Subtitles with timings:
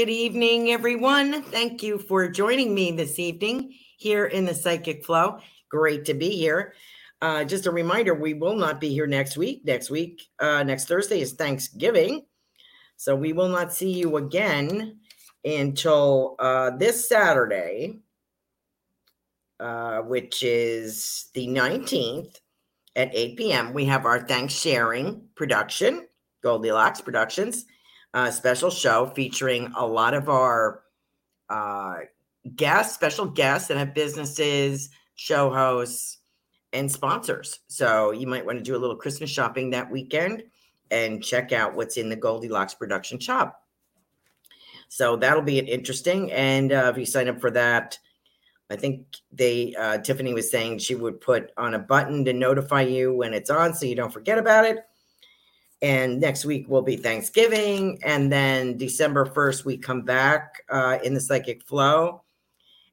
[0.00, 1.42] Good evening, everyone.
[1.42, 5.40] Thank you for joining me this evening here in the Psychic Flow.
[5.68, 6.72] Great to be here.
[7.20, 9.60] Uh, just a reminder, we will not be here next week.
[9.66, 12.24] Next week, uh, next Thursday is Thanksgiving.
[12.96, 15.00] So we will not see you again
[15.44, 17.98] until uh, this Saturday,
[19.60, 22.36] uh, which is the 19th
[22.96, 23.74] at 8 p.m.
[23.74, 26.06] We have our Thanks Sharing production,
[26.42, 27.66] Goldylocks Productions,
[28.14, 30.82] uh, special show featuring a lot of our
[31.48, 31.96] uh,
[32.56, 36.18] guests, special guests that have businesses, show hosts,
[36.72, 37.60] and sponsors.
[37.68, 40.44] So you might want to do a little Christmas shopping that weekend
[40.90, 43.62] and check out what's in the Goldylocks production shop.
[44.88, 46.32] So that'll be interesting.
[46.32, 47.98] And uh, if you sign up for that,
[48.70, 52.82] I think they uh, Tiffany was saying she would put on a button to notify
[52.82, 54.78] you when it's on, so you don't forget about it.
[55.82, 61.14] And next week will be Thanksgiving, and then December first we come back uh, in
[61.14, 62.22] the Psychic Flow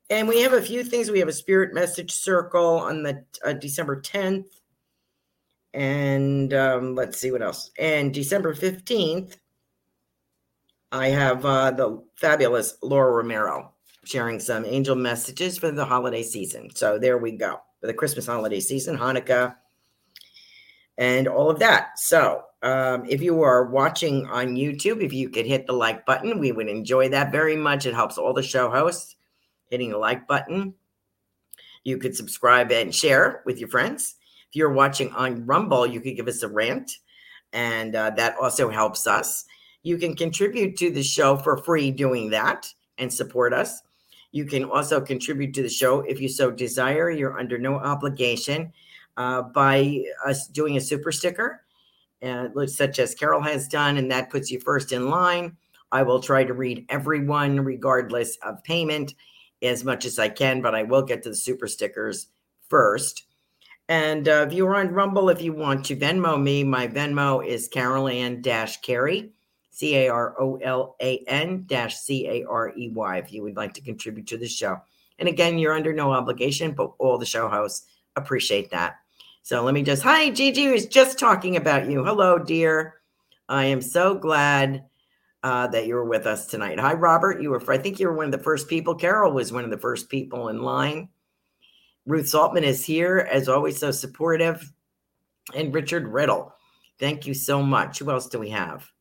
[0.10, 1.12] and we have a few things.
[1.12, 4.46] We have a spirit message circle on the uh, December 10th.
[5.74, 7.72] And um, let's see what else.
[7.78, 9.38] And December 15th,
[10.92, 13.74] I have uh, the fabulous Laura Romero
[14.06, 16.70] sharing some angel messages for the holiday season.
[16.74, 19.56] So there we go for the Christmas holiday season, Hanukkah,
[20.98, 22.00] and all of that.
[22.00, 26.40] So um, if you are watching on YouTube, if you could hit the like button,
[26.40, 27.86] we would enjoy that very much.
[27.86, 29.16] It helps all the show hosts
[29.70, 30.74] hitting the like button.
[31.84, 34.16] You could subscribe and share with your friends.
[34.50, 36.92] If you're watching on Rumble, you could give us a rant,
[37.54, 39.46] and uh, that also helps us.
[39.84, 43.82] You can contribute to the show for free doing that and support us.
[44.32, 47.10] You can also contribute to the show if you so desire.
[47.10, 48.74] You're under no obligation
[49.18, 51.62] uh, by us doing a super sticker,
[52.68, 55.58] such as Carol has done, and that puts you first in line.
[55.92, 59.16] I will try to read everyone regardless of payment
[59.62, 62.28] as much as I can, but I will get to the super stickers
[62.70, 63.24] first.
[63.90, 67.70] And uh, if you're on Rumble, if you want to Venmo me, my Venmo is
[67.70, 69.32] Carolan dash Carey,
[69.72, 73.44] C A R O L A N dash C A R E Y, if you
[73.44, 74.78] would like to contribute to the show.
[75.20, 78.98] And again, you're under no obligation, but all the show hosts appreciate that.
[79.48, 82.04] So let me just, hi, Gigi was just talking about you.
[82.04, 82.96] Hello, dear.
[83.48, 84.84] I am so glad
[85.42, 86.82] uh, that you were with us tonight.
[86.82, 87.42] Hi, Robert.
[87.42, 88.94] You were, I think you were one of the first people.
[88.94, 91.08] Carol was one of the first people in line.
[92.06, 94.70] Ruth Saltman is here, as always, so supportive.
[95.56, 96.54] And Richard Riddle.
[97.00, 98.00] Thank you so much.
[98.00, 98.92] Who else do we have?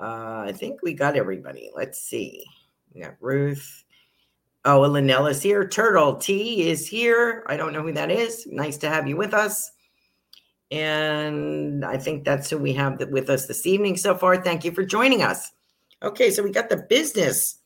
[0.00, 1.70] Uh, I think we got everybody.
[1.76, 2.44] Let's see.
[2.92, 3.84] We got Ruth.
[4.64, 5.66] Oh, Linella's here.
[5.66, 7.44] Turtle T is here.
[7.46, 8.46] I don't know who that is.
[8.46, 9.70] Nice to have you with us.
[10.70, 14.42] And I think that's who we have with us this evening so far.
[14.42, 15.50] Thank you for joining us.
[16.02, 17.58] Okay, so we got the business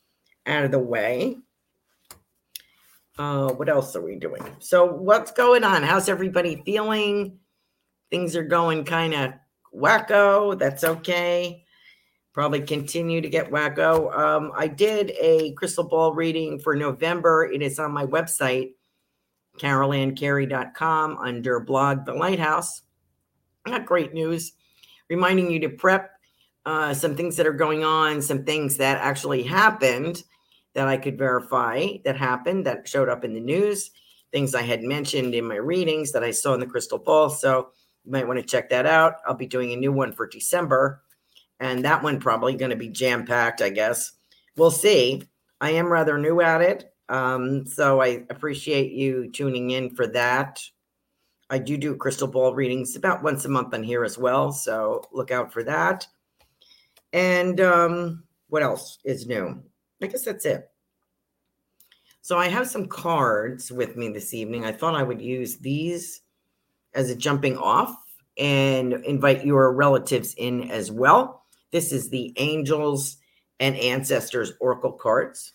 [0.46, 1.36] out of the way.
[3.18, 4.42] Uh, what else are we doing?
[4.58, 5.82] So, what's going on?
[5.82, 7.38] How's everybody feeling?
[8.10, 9.34] Things are going kind of
[9.74, 10.58] wacko.
[10.58, 11.63] That's okay.
[12.34, 14.14] Probably continue to get wacko.
[14.14, 17.44] Um, I did a crystal ball reading for November.
[17.44, 18.72] It is on my website,
[19.58, 22.82] carolancarey.com, under blog The Lighthouse
[23.66, 24.52] not great news,
[25.08, 26.12] reminding you to prep
[26.66, 30.22] uh, some things that are going on, some things that actually happened
[30.74, 33.90] that I could verify that happened, that showed up in the news,
[34.32, 37.30] things I had mentioned in my readings that I saw in the crystal ball.
[37.30, 37.68] So
[38.04, 39.16] you might want to check that out.
[39.26, 41.02] I'll be doing a new one for December,
[41.60, 44.12] and that one probably going to be jam packed, I guess.
[44.56, 45.22] We'll see.
[45.60, 46.92] I am rather new at it.
[47.08, 50.62] Um, so I appreciate you tuning in for that.
[51.50, 54.52] I do do crystal ball readings about once a month on here as well.
[54.52, 56.06] So look out for that.
[57.12, 59.62] And um, what else is new?
[60.02, 60.68] I guess that's it.
[62.22, 64.64] So I have some cards with me this evening.
[64.64, 66.22] I thought I would use these
[66.94, 67.94] as a jumping off
[68.38, 71.43] and invite your relatives in as well.
[71.74, 73.16] This is the Angels
[73.58, 75.54] and Ancestors Oracle cards.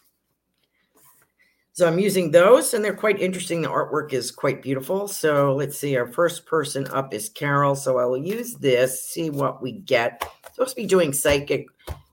[1.72, 3.62] So I'm using those and they're quite interesting.
[3.62, 5.08] The artwork is quite beautiful.
[5.08, 5.96] So let's see.
[5.96, 7.74] Our first person up is Carol.
[7.74, 10.30] So I will use this, see what we get.
[10.52, 11.68] Supposed to be doing psychic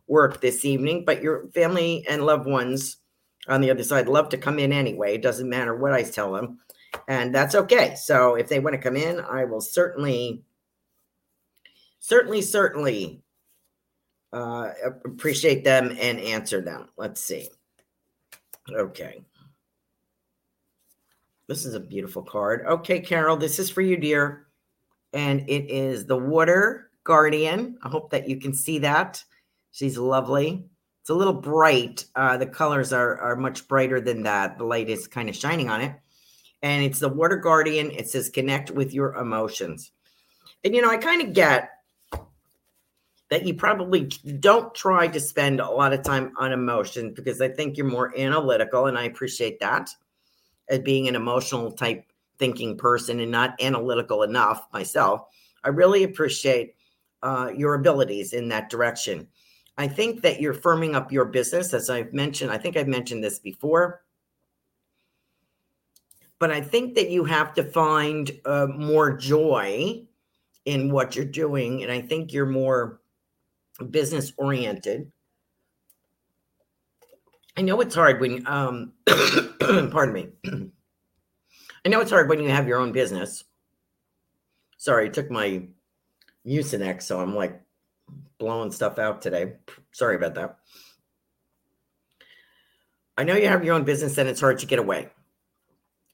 [0.07, 2.99] work this evening, but your family and loved ones
[3.49, 5.17] on the other side love to come in anyway.
[5.17, 6.61] It doesn't matter what I tell them.
[7.09, 7.97] And that's okay.
[7.97, 10.45] So if they want to come in, I will certainly,
[11.99, 13.25] certainly, certainly
[14.37, 14.73] uh,
[15.07, 16.89] appreciate them and answer them.
[16.99, 17.49] Let's see.
[18.71, 19.25] Okay.
[21.49, 22.67] This is a beautiful card.
[22.67, 24.49] Okay, Carol, this is for you, dear.
[25.15, 27.79] And it is the Water Guardian.
[27.83, 29.25] I hope that you can see that.
[29.73, 30.67] She's lovely.
[31.01, 32.05] It's a little bright.
[32.15, 34.59] Uh, the colors are, are much brighter than that.
[34.59, 35.95] The light is kind of shining on it.
[36.63, 37.91] And it's the Water Guardian.
[37.93, 39.93] It says connect with your emotions.
[40.63, 41.71] And, you know, I kind of get
[43.29, 44.05] that you probably
[44.41, 48.17] don't try to spend a lot of time on emotions because I think you're more
[48.19, 48.87] analytical.
[48.87, 49.91] And I appreciate that
[50.69, 52.05] as being an emotional type
[52.39, 55.23] thinking person and not analytical enough myself.
[55.65, 56.75] I really appreciate
[57.23, 59.27] uh, your abilities in that direction.
[59.79, 62.51] I think that you're firming up your business, as I've mentioned.
[62.51, 64.03] I think I've mentioned this before.
[66.39, 70.03] But I think that you have to find uh, more joy
[70.67, 71.83] in what you're doing.
[71.83, 73.01] And I think you're more
[73.91, 75.11] business oriented.
[77.57, 78.93] I know it's hard when, um,
[79.91, 80.29] pardon me.
[81.85, 83.45] I know it's hard when you have your own business.
[84.77, 85.63] Sorry, I took my
[86.47, 87.61] Mucinex, so I'm like
[88.39, 89.55] blowing stuff out today.
[89.93, 90.59] Sorry about that.
[93.19, 95.09] I know you have your own business and it's hard to get away.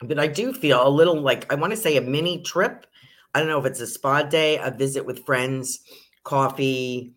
[0.01, 2.87] But I do feel a little like I want to say a mini trip.
[3.35, 5.81] I don't know if it's a spa day, a visit with friends,
[6.23, 7.15] coffee,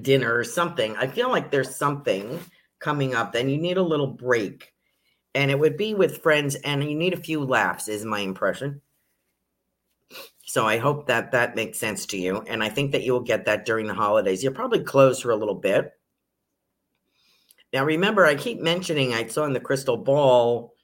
[0.00, 0.96] dinner, or something.
[0.96, 2.40] I feel like there's something
[2.78, 4.72] coming up, then you need a little break.
[5.34, 8.80] And it would be with friends, and you need a few laughs, is my impression.
[10.44, 12.42] So I hope that that makes sense to you.
[12.48, 14.42] And I think that you will get that during the holidays.
[14.42, 15.92] You're probably closed for a little bit.
[17.72, 20.74] Now, remember, I keep mentioning I saw in the crystal ball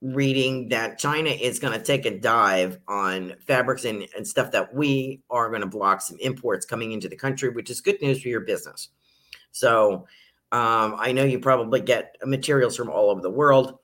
[0.00, 4.74] reading that China is going to take a dive on fabrics and, and stuff that
[4.74, 8.20] we are going to block some imports coming into the country, which is good news
[8.20, 8.90] for your business.
[9.52, 10.06] So
[10.52, 13.78] um, I know you probably get materials from all over the world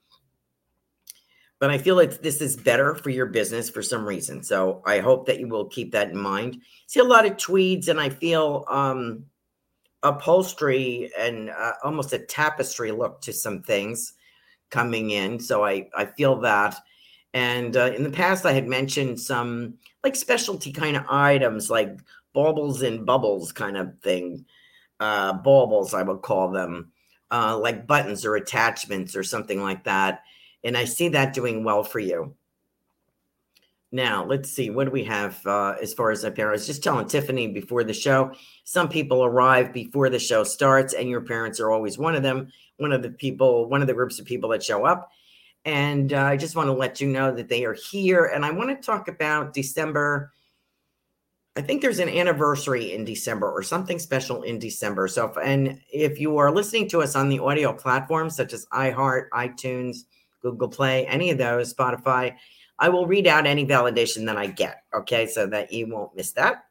[1.60, 4.42] but I feel like this is better for your business for some reason.
[4.42, 6.62] So I hope that you will keep that in mind.
[6.86, 9.26] See a lot of tweeds, and I feel um,
[10.02, 14.14] upholstery and uh, almost a tapestry look to some things
[14.70, 15.40] coming in.
[15.40, 16.76] So I I feel that.
[17.32, 22.00] And uh, in the past, I had mentioned some like specialty kind of items, like
[22.32, 24.44] baubles and bubbles kind of thing.
[24.98, 26.92] Uh, baubles, I would call them,
[27.30, 30.22] uh, like buttons or attachments or something like that
[30.64, 32.34] and I see that doing well for you.
[33.92, 34.70] Now, let's see.
[34.70, 36.38] What do we have uh, as far as up?
[36.38, 38.32] I was just telling Tiffany before the show.
[38.62, 42.52] Some people arrive before the show starts, and your parents are always one of them,
[42.76, 45.10] one of the people, one of the groups of people that show up.
[45.64, 48.26] And uh, I just want to let you know that they are here.
[48.26, 50.32] And I want to talk about December.
[51.56, 55.08] I think there's an anniversary in December or something special in December.
[55.08, 58.66] So, if, and if you are listening to us on the audio platforms such as
[58.66, 60.04] iHeart, iTunes,
[60.42, 62.36] Google Play, any of those, Spotify.
[62.80, 64.82] I will read out any validation that I get.
[64.92, 66.64] Okay, so that you won't miss that.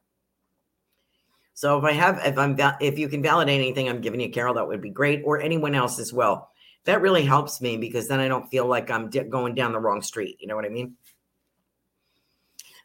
[1.54, 4.56] So if I have, if I'm, if you can validate anything I'm giving you, Carol,
[4.56, 6.50] that would be great, or anyone else as well.
[6.86, 10.02] That really helps me because then I don't feel like I'm going down the wrong
[10.02, 10.38] street.
[10.40, 10.96] You know what I mean?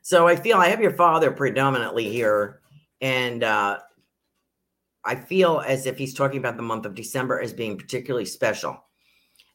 [0.03, 2.61] So I feel I have your father predominantly here,
[3.01, 3.79] and uh,
[5.05, 8.85] I feel as if he's talking about the month of December as being particularly special.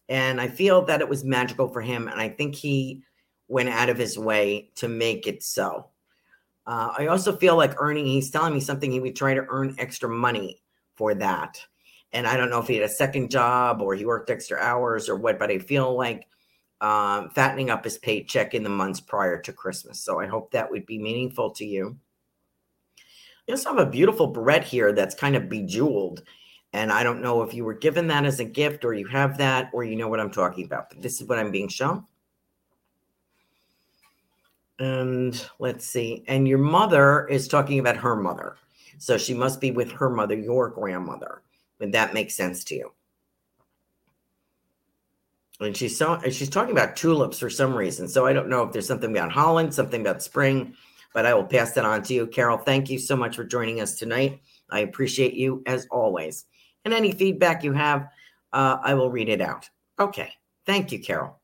[0.07, 2.07] And I feel that it was magical for him.
[2.07, 3.03] And I think he
[3.49, 5.87] went out of his way to make it so.
[6.65, 9.75] Uh, I also feel like earning, he's telling me something he would try to earn
[9.77, 10.61] extra money
[10.95, 11.61] for that.
[12.13, 15.09] And I don't know if he had a second job or he worked extra hours
[15.09, 16.27] or what, but I feel like
[16.79, 19.99] um, fattening up his paycheck in the months prior to Christmas.
[19.99, 21.97] So I hope that would be meaningful to you.
[23.47, 26.23] You also have a beautiful beret here that's kind of bejeweled
[26.73, 29.37] and I don't know if you were given that as a gift or you have
[29.39, 32.05] that or you know what I'm talking about, but this is what I'm being shown.
[34.79, 36.23] And let's see.
[36.27, 38.55] And your mother is talking about her mother.
[38.97, 41.41] So she must be with her mother, your grandmother.
[41.79, 42.91] Would that make sense to you?
[45.61, 48.07] And she's so she's talking about tulips for some reason.
[48.07, 50.73] So I don't know if there's something about Holland, something about spring,
[51.13, 52.27] but I will pass that on to you.
[52.27, 54.39] Carol, thank you so much for joining us tonight.
[54.69, 56.45] I appreciate you as always.
[56.85, 58.07] And any feedback you have,
[58.53, 59.69] uh, I will read it out.
[59.99, 60.31] Okay.
[60.65, 61.38] Thank you, Carol.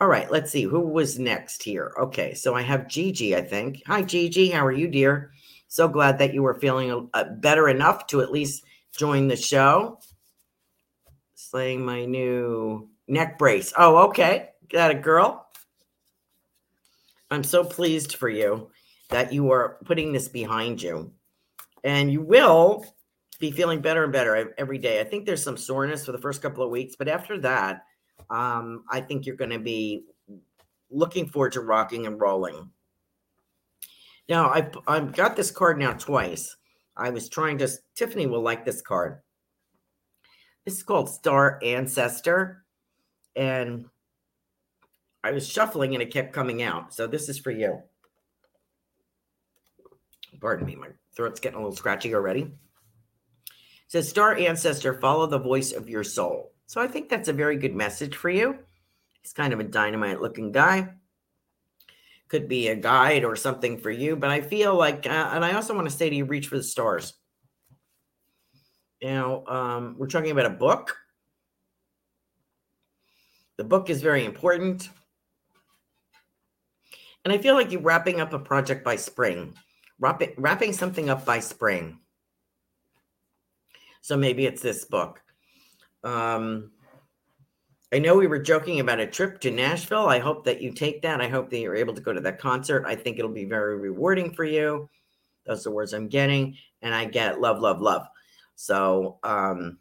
[0.00, 0.30] All right.
[0.30, 1.92] Let's see who was next here.
[2.00, 2.32] Okay.
[2.32, 3.82] So I have Gigi, I think.
[3.86, 4.48] Hi, Gigi.
[4.48, 5.32] How are you, dear?
[5.68, 8.64] So glad that you were feeling uh, better enough to at least
[8.96, 10.00] join the show.
[11.34, 13.74] Slaying my new neck brace.
[13.76, 14.50] Oh, okay.
[14.70, 15.46] Got a girl.
[17.30, 18.70] I'm so pleased for you
[19.10, 21.12] that you are putting this behind you.
[21.84, 22.86] And you will
[23.38, 25.00] be feeling better and better every day.
[25.00, 27.84] I think there's some soreness for the first couple of weeks, but after that,
[28.30, 30.04] um, I think you're going to be
[30.90, 32.70] looking forward to rocking and rolling.
[34.28, 36.56] Now, I've, I've got this card now twice.
[36.96, 39.20] I was trying to, Tiffany will like this card.
[40.64, 42.64] This is called Star Ancestor.
[43.34, 43.86] And
[45.24, 46.94] I was shuffling and it kept coming out.
[46.94, 47.80] So this is for you.
[50.40, 52.42] Pardon me, my throat's getting a little scratchy already.
[52.42, 52.52] It
[53.88, 56.49] says, Star Ancestor, follow the voice of your soul.
[56.70, 58.56] So I think that's a very good message for you.
[59.22, 60.90] He's kind of a dynamite looking guy.
[62.28, 65.54] Could be a guide or something for you, but I feel like, uh, and I
[65.54, 67.14] also want to say to you, reach for the stars.
[69.02, 70.96] Now, um, we're talking about a book.
[73.56, 74.90] The book is very important.
[77.24, 79.54] And I feel like you're wrapping up a project by spring,
[79.98, 81.98] wrapping, wrapping something up by spring.
[84.02, 85.20] So maybe it's this book.
[86.04, 86.70] Um,
[87.92, 90.06] I know we were joking about a trip to Nashville.
[90.06, 91.20] I hope that you take that.
[91.20, 92.84] I hope that you're able to go to that concert.
[92.86, 94.88] I think it'll be very rewarding for you.
[95.44, 96.56] Those are the words I'm getting.
[96.82, 98.06] And I get love, love, love.
[98.54, 99.78] So, um,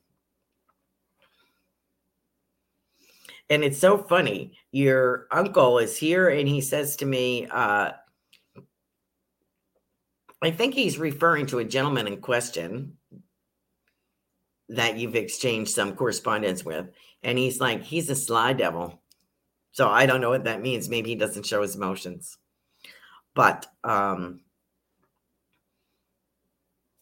[3.49, 4.53] and it's so funny.
[4.71, 7.91] Your uncle is here and he says to me, uh,
[10.41, 12.97] I think he's referring to a gentleman in question
[14.69, 16.87] that you've exchanged some correspondence with.
[17.23, 19.01] And he's like, he's a sly devil.
[19.71, 20.89] So I don't know what that means.
[20.89, 22.37] Maybe he doesn't show his emotions.
[23.33, 24.41] But um,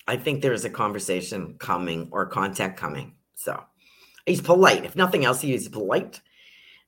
[0.08, 3.16] I think there's a conversation coming or contact coming.
[3.36, 3.62] So
[4.26, 4.86] he's polite.
[4.86, 6.22] If nothing else, he's polite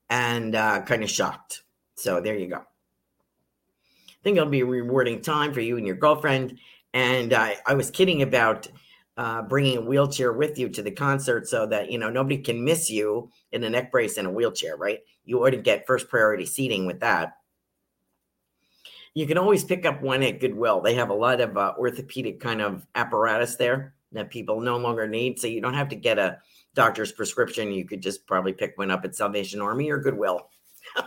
[0.10, 1.64] and uh, kind of shocked.
[1.96, 2.58] So there you go.
[2.58, 6.60] I think it'll be a rewarding time for you and your girlfriend.
[6.94, 8.68] And I, I was kidding about
[9.20, 12.64] uh, bringing a wheelchair with you to the concert so that you know nobody can
[12.64, 15.00] miss you in a neck brace and a wheelchair, right?
[15.26, 17.34] You to get first priority seating with that.
[19.14, 20.80] You can always pick up one at Goodwill.
[20.80, 25.06] They have a lot of uh, orthopedic kind of apparatus there that people no longer
[25.06, 26.38] need, so you don't have to get a
[26.74, 27.74] doctor's prescription.
[27.74, 30.50] You could just probably pick one up at Salvation Army or Goodwill.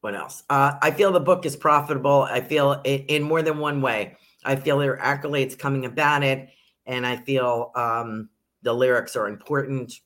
[0.00, 0.44] what else?
[0.48, 2.22] Uh, I feel the book is profitable.
[2.22, 4.16] I feel in more than one way.
[4.46, 6.48] I feel there are accolades coming about it,
[6.86, 8.30] and I feel um,
[8.62, 10.00] the lyrics are important.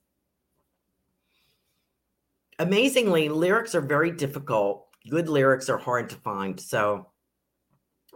[2.58, 4.86] Amazingly, lyrics are very difficult.
[5.08, 6.58] Good lyrics are hard to find.
[6.58, 7.08] So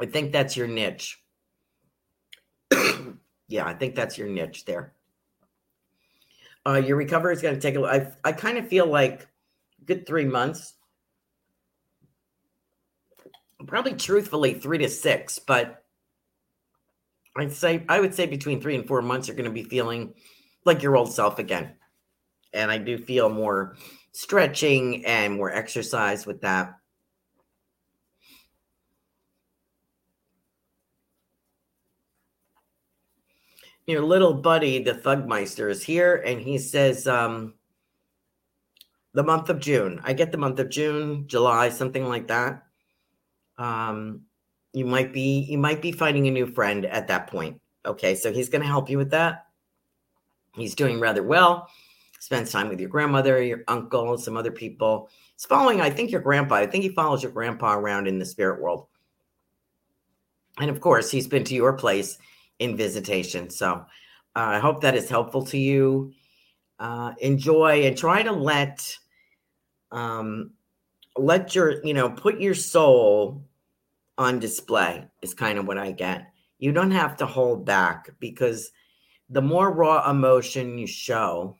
[0.00, 1.22] I think that's your niche.
[3.48, 4.94] yeah, I think that's your niche there.
[6.66, 7.82] Uh, your recovery is going to take a.
[7.82, 9.28] I I kind of feel like
[9.84, 10.72] good three months.
[13.66, 15.83] Probably truthfully three to six, but
[17.36, 20.14] I'd say I would say between three and four months you're going to be feeling
[20.64, 21.72] like your old self again.
[22.52, 23.76] And I do feel more
[24.12, 26.76] stretching and more exercise with that.
[33.86, 37.54] Your little buddy, the Thugmeister, is here and he says, um,
[39.12, 40.00] the month of June.
[40.02, 42.64] I get the month of June, July, something like that.
[43.58, 44.22] Um,
[44.74, 48.14] you might be you might be finding a new friend at that point okay?
[48.14, 49.46] So he's going to help you with that.
[50.54, 51.68] He's doing rather well
[52.20, 55.10] spends time with your grandmother your uncle some other people.
[55.34, 56.54] He's following i think your grandpa.
[56.54, 58.86] I think he follows your grandpa around in the spirit world.
[60.58, 62.16] And of course he's been to your place
[62.60, 63.50] in visitation.
[63.50, 63.84] So
[64.36, 66.12] uh, i hope that is helpful to you.
[66.78, 68.96] Uh, enjoy and try to let
[69.92, 70.52] um,
[71.16, 73.44] let your you know put your soul
[74.18, 76.26] on display is kind of what I get.
[76.58, 78.70] You don't have to hold back because
[79.28, 81.56] the more raw emotion you show,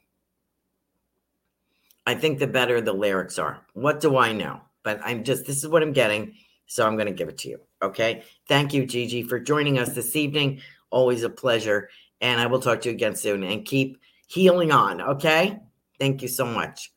[2.07, 3.67] I think the better the lyrics are.
[3.73, 4.61] What do I know?
[4.83, 6.35] But I'm just, this is what I'm getting.
[6.67, 7.61] So I'm going to give it to you.
[7.83, 8.25] Okay.
[8.49, 10.61] Thank you, Gigi, for joining us this evening.
[10.91, 11.89] Always a pleasure.
[12.21, 15.01] And I will talk to you again soon and keep healing on.
[15.01, 15.59] Okay.
[15.99, 16.93] Thank you so much.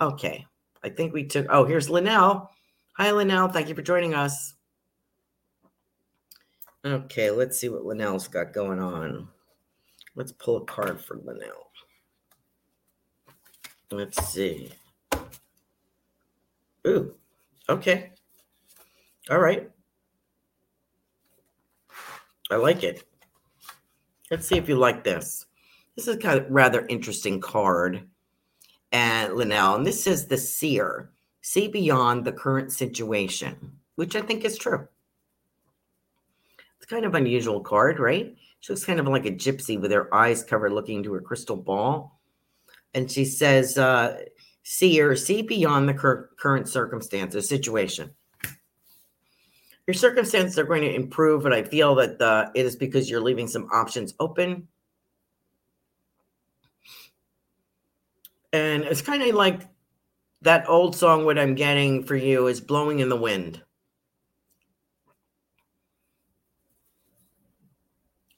[0.00, 0.46] Okay.
[0.82, 2.50] I think we took, oh, here's Linnell.
[2.96, 3.48] Hi, Linnell.
[3.48, 4.54] Thank you for joining us.
[6.82, 9.28] Okay, let's see what Linnell's got going on.
[10.14, 11.70] Let's pull a card for Linnell.
[13.90, 14.72] Let's see.
[16.86, 17.14] Ooh,
[17.68, 18.12] okay.
[19.28, 19.70] All right.
[22.50, 23.04] I like it.
[24.30, 25.44] Let's see if you like this.
[25.96, 28.08] This is kind of rather interesting card.
[28.90, 31.10] And Linnell, and this is the seer.
[31.42, 34.88] See beyond the current situation, which I think is true
[36.90, 38.36] kind of unusual card, right?
[38.58, 41.56] She looks kind of like a gypsy with her eyes covered, looking into her crystal
[41.56, 42.20] ball.
[42.92, 44.24] And she says, uh,
[44.64, 48.10] "See or see beyond the cur- current circumstance or situation.
[49.86, 53.22] Your circumstances are going to improve, but I feel that uh, it is because you're
[53.22, 54.66] leaving some options open."
[58.52, 59.62] And it's kind of like
[60.42, 63.62] that old song, What I'm Getting for You is Blowing in the Wind.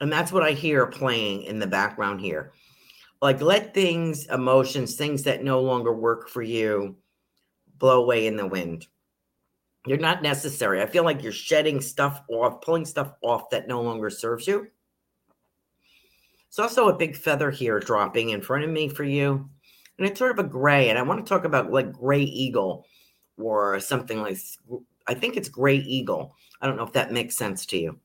[0.03, 2.53] And that's what I hear playing in the background here.
[3.21, 6.97] Like, let things, emotions, things that no longer work for you
[7.79, 8.89] blow away in the wind.
[9.87, 10.83] You're not necessary.
[10.83, 14.67] I feel like you're shedding stuff off, pulling stuff off that no longer serves you.
[16.49, 19.49] It's also a big feather here dropping in front of me for you.
[19.99, 20.91] And it's sort of a gray.
[20.91, 22.87] And I want to talk about like gray eagle
[23.39, 24.39] or something like,
[25.07, 26.35] I think it's gray eagle.
[26.61, 28.01] I don't know if that makes sense to you.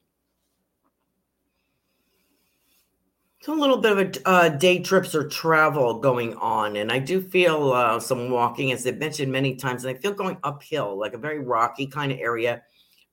[3.48, 7.22] A little bit of a uh, day trips or travel going on, and I do
[7.22, 11.14] feel uh, some walking, as I've mentioned many times, and I feel going uphill, like
[11.14, 12.64] a very rocky kind of area.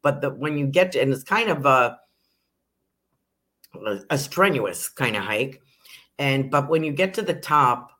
[0.02, 1.98] But the, when you get to, and it's kind of a,
[4.10, 5.62] a strenuous kind of hike,
[6.18, 7.92] and but when you get to the top,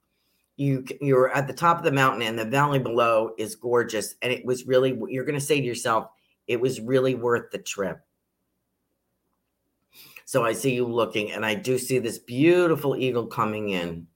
[0.57, 4.33] you you're at the top of the mountain, and the valley below is gorgeous, and
[4.33, 6.09] it was really you're going to say to yourself,
[6.49, 8.01] it was really worth the trip
[10.25, 14.07] so I see you looking, and I do see this beautiful eagle coming in.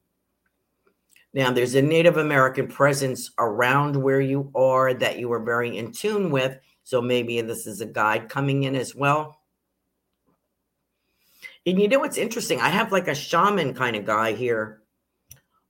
[1.35, 5.93] Now, there's a Native American presence around where you are that you are very in
[5.93, 6.59] tune with.
[6.85, 9.39] So maybe this is a guide coming in as well.
[11.67, 12.61] And you know what's interesting?
[12.61, 14.81] I have like a shaman kind of guy here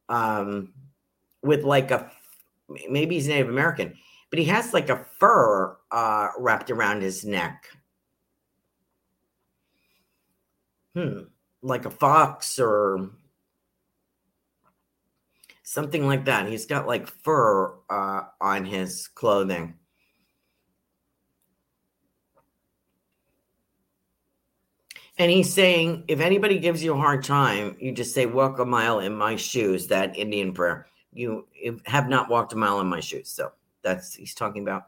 [0.09, 0.73] um,
[1.43, 2.11] with like a,
[2.89, 3.95] maybe he's Native American,
[4.31, 7.67] but he has like a fur uh, wrapped around his neck
[10.99, 11.21] hmm,
[11.63, 13.11] like a fox or
[15.63, 16.49] something like that.
[16.49, 19.75] He's got like fur uh, on his clothing.
[25.19, 28.65] And he's saying, if anybody gives you a hard time, you just say, walk a
[28.65, 30.87] mile in my shoes, that Indian prayer.
[31.13, 31.47] You
[31.87, 33.29] have not walked a mile in my shoes.
[33.29, 33.51] So
[33.83, 34.85] that's he's talking about.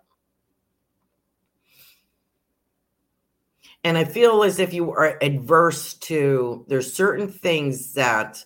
[3.83, 8.45] And I feel as if you are adverse to, there's certain things that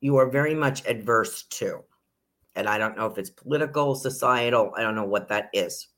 [0.00, 1.84] you are very much adverse to.
[2.56, 5.88] And I don't know if it's political, societal, I don't know what that is.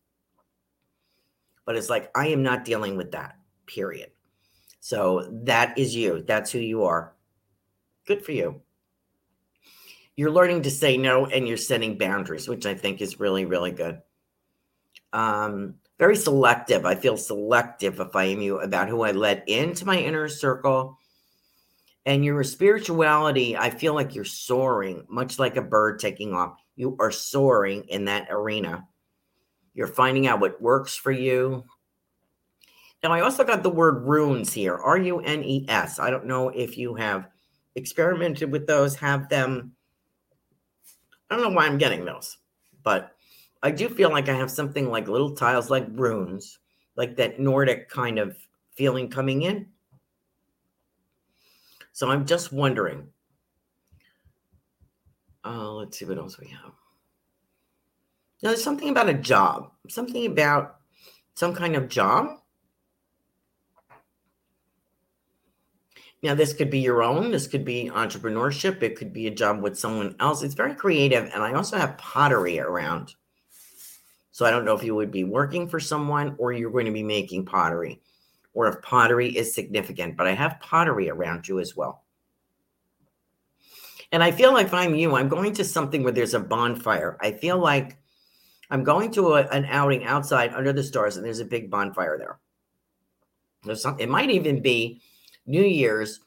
[1.64, 3.36] But it's like, I am not dealing with that,
[3.66, 4.10] period.
[4.80, 6.22] So that is you.
[6.22, 7.14] That's who you are.
[8.06, 8.60] Good for you.
[10.16, 13.70] You're learning to say no and you're setting boundaries, which I think is really, really
[13.70, 14.02] good.
[15.12, 16.84] Um, very selective.
[16.84, 20.98] I feel selective if I am you about who I let into my inner circle.
[22.06, 26.56] And your spirituality, I feel like you're soaring, much like a bird taking off.
[26.74, 28.84] You are soaring in that arena.
[29.74, 31.62] You're finding out what works for you.
[33.04, 36.00] Now, I also got the word runes here R U N E S.
[36.00, 37.28] I don't know if you have
[37.76, 39.70] experimented with those, have them.
[41.30, 42.38] I don't know why I'm getting those,
[42.82, 43.12] but
[43.62, 46.59] I do feel like I have something like little tiles, like runes,
[46.96, 48.37] like that Nordic kind of
[48.75, 49.66] feeling coming in.
[51.92, 53.07] So I'm just wondering.
[55.44, 56.72] Uh, let's see what else we have.
[58.42, 60.77] Now, there's something about a job, something about
[61.35, 62.38] some kind of job.
[66.22, 69.61] Now, this could be your own, this could be entrepreneurship, it could be a job
[69.61, 70.42] with someone else.
[70.42, 71.31] It's very creative.
[71.33, 73.14] And I also have pottery around.
[74.33, 76.92] So I don't know if you would be working for someone or you're going to
[76.92, 78.01] be making pottery
[78.55, 82.03] or if pottery is significant, but I have pottery around you as well.
[84.11, 87.16] And I feel like if I'm you, I'm going to something where there's a bonfire.
[87.21, 87.99] I feel like
[88.71, 92.18] I'm going to a, an outing outside under the stars and there's a big bonfire
[92.18, 92.38] there.
[93.64, 95.01] There's some, it might even be
[95.47, 96.21] New Year's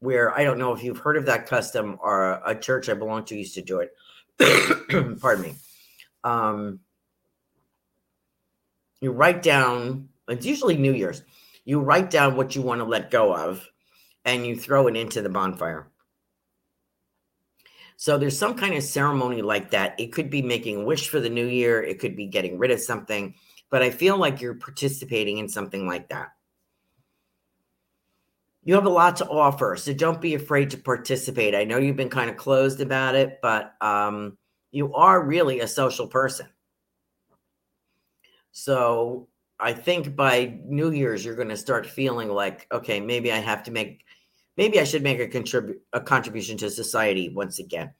[0.00, 3.24] where I don't know if you've heard of that custom or a, church I belong
[3.26, 3.92] to used to do it.
[5.20, 5.54] Pardon me.
[6.22, 6.80] Um,
[9.00, 11.22] you write down, it's usually New Year's,
[11.64, 13.66] you write down what you want to let go of
[14.24, 15.88] and you throw it into the bonfire.
[17.96, 19.98] So there's some kind of ceremony like that.
[19.98, 22.70] It could be making a wish for the new year, it could be getting rid
[22.70, 23.34] of something,
[23.70, 26.32] but I feel like you're participating in something like that.
[28.64, 31.54] You have a lot to offer, so don't be afraid to participate.
[31.54, 34.38] I know you've been kind of closed about it, but um,
[34.70, 36.46] you are really a social person.
[38.54, 39.26] So
[39.58, 43.64] I think by New Year's you're going to start feeling like, okay, maybe I have
[43.64, 44.04] to make,
[44.56, 47.92] maybe I should make a contribute a contribution to society once again.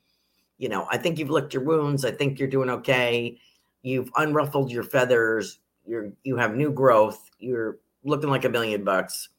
[0.58, 2.04] You know, I think you've licked your wounds.
[2.04, 3.36] I think you're doing okay.
[3.82, 5.58] You've unruffled your feathers.
[5.84, 7.28] You're you have new growth.
[7.40, 9.30] You're looking like a million bucks.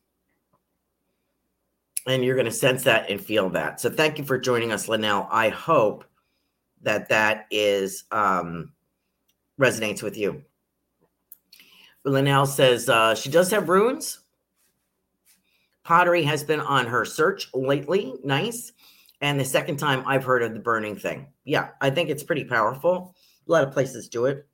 [2.05, 3.79] And you're going to sense that and feel that.
[3.79, 5.29] So thank you for joining us, Linnell.
[5.31, 6.03] I hope
[6.81, 8.73] that that is um,
[9.57, 10.43] resonates with you.
[12.05, 14.19] Linnell says uh, she does have runes.
[15.83, 18.13] Pottery has been on her search lately.
[18.23, 18.71] Nice.
[19.21, 21.27] And the second time I've heard of the burning thing.
[21.43, 23.15] Yeah, I think it's pretty powerful.
[23.47, 24.47] A lot of places do it.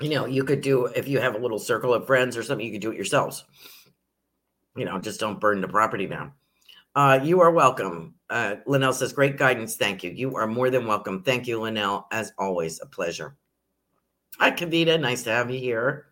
[0.00, 2.64] You know, you could do if you have a little circle of friends or something,
[2.64, 3.44] you could do it yourselves.
[4.76, 6.32] You know, just don't burn the property down.
[6.94, 8.14] Uh, you are welcome.
[8.28, 9.76] Uh, Linnell says, great guidance.
[9.76, 10.10] Thank you.
[10.10, 11.22] You are more than welcome.
[11.22, 12.06] Thank you, Linnell.
[12.10, 13.36] As always, a pleasure.
[14.38, 14.98] Hi, Kavita.
[15.00, 16.06] Nice to have you here.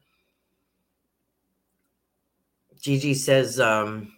[2.80, 4.12] Gigi says, um,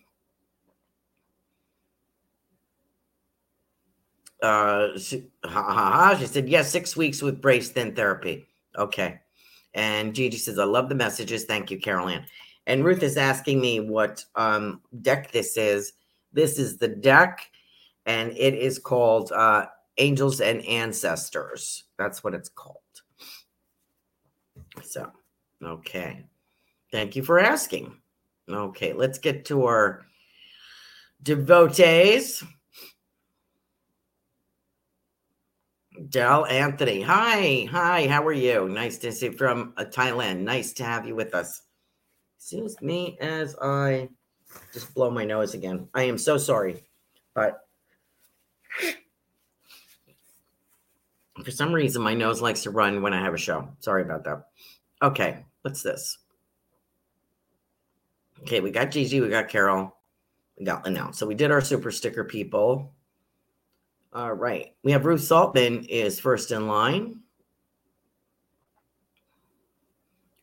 [4.43, 6.17] uh, she, ha, ha, ha.
[6.19, 8.47] she said, yes, six weeks with brace, then therapy.
[8.77, 9.21] Okay.
[9.73, 11.45] And Gigi says, I love the messages.
[11.45, 12.13] Thank you, Carol
[12.67, 15.93] And Ruth is asking me what um, deck this is.
[16.33, 17.51] This is the deck,
[18.07, 19.67] and it is called uh,
[19.99, 21.85] Angels and Ancestors.
[21.99, 22.77] That's what it's called.
[24.83, 25.11] So,
[25.63, 26.25] okay.
[26.93, 27.97] Thank you for asking.
[28.49, 30.03] Okay, let's get to our
[31.23, 32.43] devotees.
[36.09, 37.03] Dell Anthony.
[37.03, 37.69] Hi.
[37.71, 38.09] Hi.
[38.09, 38.69] How are you?
[38.69, 40.41] Nice to see you from uh, Thailand.
[40.41, 41.63] Nice to have you with us.
[42.39, 44.09] Excuse me as I
[44.73, 45.89] just blow my nose again.
[45.95, 46.85] I am so sorry,
[47.35, 47.67] but
[51.45, 53.69] for some reason, my nose likes to run when I have a show.
[53.81, 54.47] Sorry about that.
[55.03, 55.45] Okay.
[55.63, 56.19] What's this?
[58.43, 58.61] Okay.
[58.61, 59.21] We got Gigi.
[59.21, 59.97] We got Carol.
[60.59, 61.13] We got Linnell.
[61.13, 62.93] So we did our super sticker people.
[64.13, 64.75] All right.
[64.83, 67.21] We have Ruth Saltman is first in line.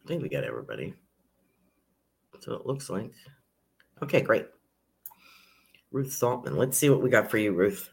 [0.04, 0.94] I think we got everybody.
[2.40, 3.12] So it looks like.
[4.04, 4.48] Okay, great.
[5.92, 6.56] Ruth Saltman.
[6.56, 7.90] Let's see what we got for you, Ruth.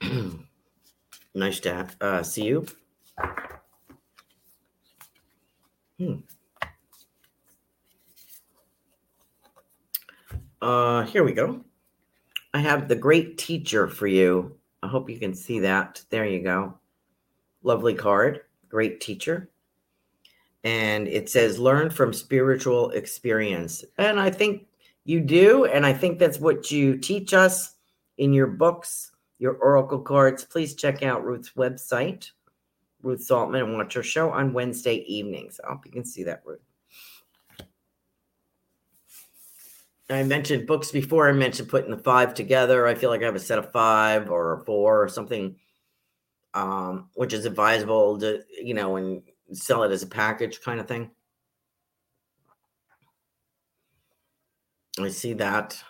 [1.34, 2.66] nice to have, uh, see you.
[5.98, 6.16] Hmm.
[10.60, 11.64] Uh, here we go.
[12.52, 14.56] I have the great teacher for you.
[14.82, 16.02] I hope you can see that.
[16.10, 16.78] There you go.
[17.62, 18.40] Lovely card.
[18.68, 19.50] Great teacher.
[20.66, 23.84] And it says, learn from spiritual experience.
[23.98, 24.66] And I think
[25.04, 25.66] you do.
[25.66, 27.76] And I think that's what you teach us
[28.18, 30.42] in your books, your oracle cards.
[30.42, 32.32] Please check out Ruth's website,
[33.00, 35.60] Ruth Saltman, and watch her show on Wednesday evenings.
[35.62, 36.58] I hope you can see that, Ruth.
[40.10, 41.28] I mentioned books before.
[41.28, 42.88] I mentioned putting the five together.
[42.88, 45.54] I feel like I have a set of five or four or something,
[46.54, 50.88] um, which is advisable to, you know, and sell it as a package kind of
[50.88, 51.10] thing.
[54.98, 55.82] I see that.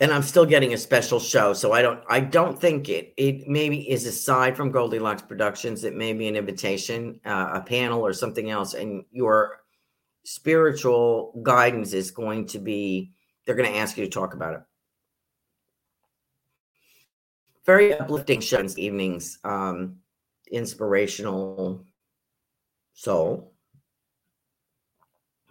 [0.00, 1.52] and I'm still getting a special show.
[1.52, 5.84] So I don't I don't think it it maybe is aside from Goldylocks Productions.
[5.84, 9.60] It may be an invitation, uh, a panel, or something else, and your
[10.24, 13.12] spiritual guidance is going to be.
[13.44, 14.60] They're going to ask you to talk about it.
[17.66, 19.96] Very uplifting shows, evenings, um,
[20.52, 21.84] inspirational
[22.94, 23.52] soul.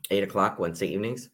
[0.09, 1.29] Eight o'clock Wednesday evenings.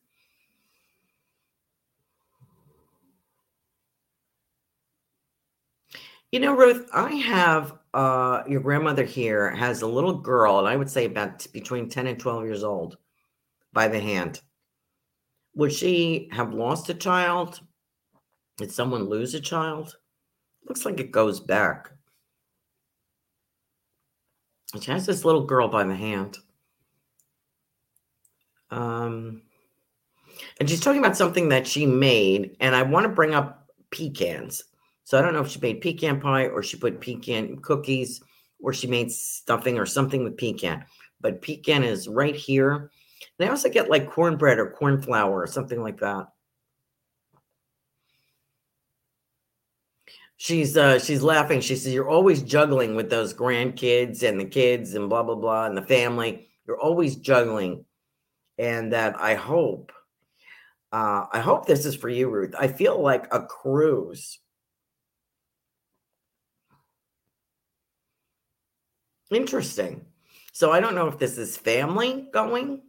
[6.32, 10.78] You know, Ruth, I have uh, your grandmother here has a little girl, and I
[10.78, 12.98] would say about between 10 and 12 years old
[13.74, 14.42] by the hand.
[15.56, 17.60] Would she have lost a child?
[18.58, 19.98] Did someone lose a child?
[20.68, 21.92] Looks like it goes back.
[24.80, 26.38] She has this little girl by the hand.
[28.70, 29.42] Um,
[30.60, 34.64] and she's talking about something that she made, and I want to bring up pecans
[35.12, 38.22] so I don't know if she made pecan pie or she put pecan cookies
[38.62, 40.86] or she made stuffing or something with pecan.
[41.20, 42.92] But pecan is right here.
[43.38, 46.31] And I also get like cornbread or corn flour or something like that.
[50.42, 51.62] She's uh she's laughing.
[51.62, 55.68] She says, You're always juggling with those grandkids and the kids and blah blah blah
[55.68, 56.48] and the family.
[56.66, 57.86] You're always juggling.
[58.58, 59.92] And that I hope
[60.92, 62.56] uh, I hope this is for you, Ruth.
[62.58, 64.40] I feel like a cruise
[69.30, 70.08] Interesting.
[70.54, 72.82] So I don't know if this is family going,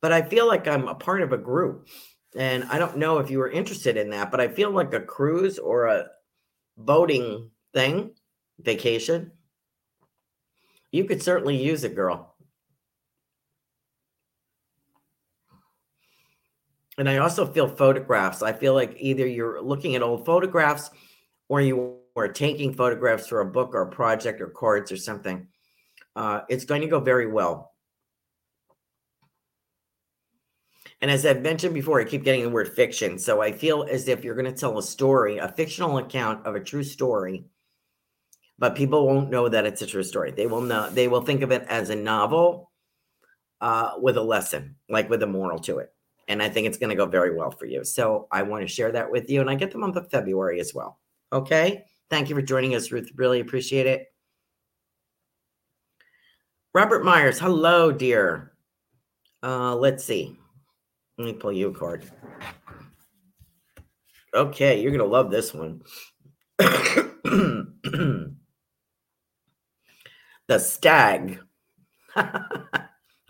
[0.00, 1.88] but I feel like I'm a part of a group.
[2.36, 5.00] And I don't know if you were interested in that, but I feel like a
[5.00, 6.06] cruise or a
[6.76, 8.10] boating thing,
[8.60, 9.32] vacation,
[10.92, 12.34] you could certainly use it, girl.
[16.96, 18.42] And I also feel photographs.
[18.42, 20.90] I feel like either you're looking at old photographs
[21.48, 25.48] or you are taking photographs for a book or a project or cards or something.
[26.14, 27.73] Uh, it's going to go very well.
[31.00, 33.18] And as I've mentioned before, I keep getting the word fiction.
[33.18, 36.54] So I feel as if you're going to tell a story, a fictional account of
[36.54, 37.44] a true story,
[38.58, 40.30] but people won't know that it's a true story.
[40.30, 42.70] They will know, they will think of it as a novel
[43.60, 45.92] uh, with a lesson, like with a moral to it.
[46.28, 47.84] And I think it's going to go very well for you.
[47.84, 49.40] So I want to share that with you.
[49.40, 50.98] And I get the month of February as well.
[51.32, 51.84] Okay.
[52.08, 53.10] Thank you for joining us, Ruth.
[53.16, 54.06] Really appreciate it.
[56.72, 58.52] Robert Myers, hello, dear.
[59.42, 60.36] Uh, let's see.
[61.18, 62.10] Let me pull you a card.
[64.34, 65.82] Okay, you're gonna love this one.
[66.58, 68.34] the
[70.58, 71.40] stag.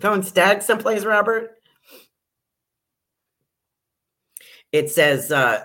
[0.01, 1.57] Going stag someplace, Robert?
[4.73, 5.65] It says, uh,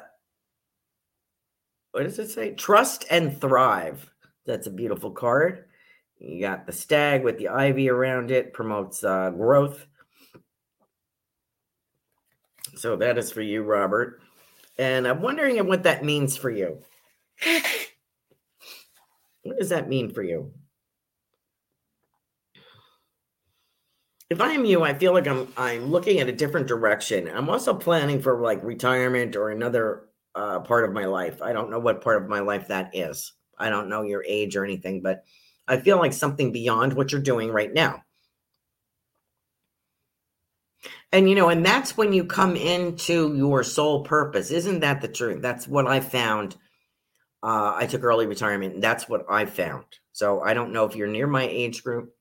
[1.92, 2.54] what does it say?
[2.54, 4.12] Trust and thrive.
[4.46, 5.66] That's a beautiful card.
[6.20, 9.86] You got the stag with the ivy around it, promotes uh, growth.
[12.80, 14.22] So that is for you, Robert.
[14.78, 16.80] And I'm wondering what that means for you.
[19.44, 20.52] What does that mean for you?
[24.30, 27.28] If I am you, I feel like I'm I'm looking at a different direction.
[27.30, 31.42] I'm also planning for like retirement or another uh, part of my life.
[31.42, 33.32] I don't know what part of my life that is.
[33.58, 35.24] I don't know your age or anything, but
[35.68, 38.04] I feel like something beyond what you're doing right now.
[41.12, 44.52] And you know, and that's when you come into your sole purpose.
[44.52, 45.42] Isn't that the truth?
[45.42, 46.56] That's what I found.
[47.42, 49.86] Uh, I took early retirement, and that's what I found.
[50.12, 52.14] So I don't know if you're near my age group.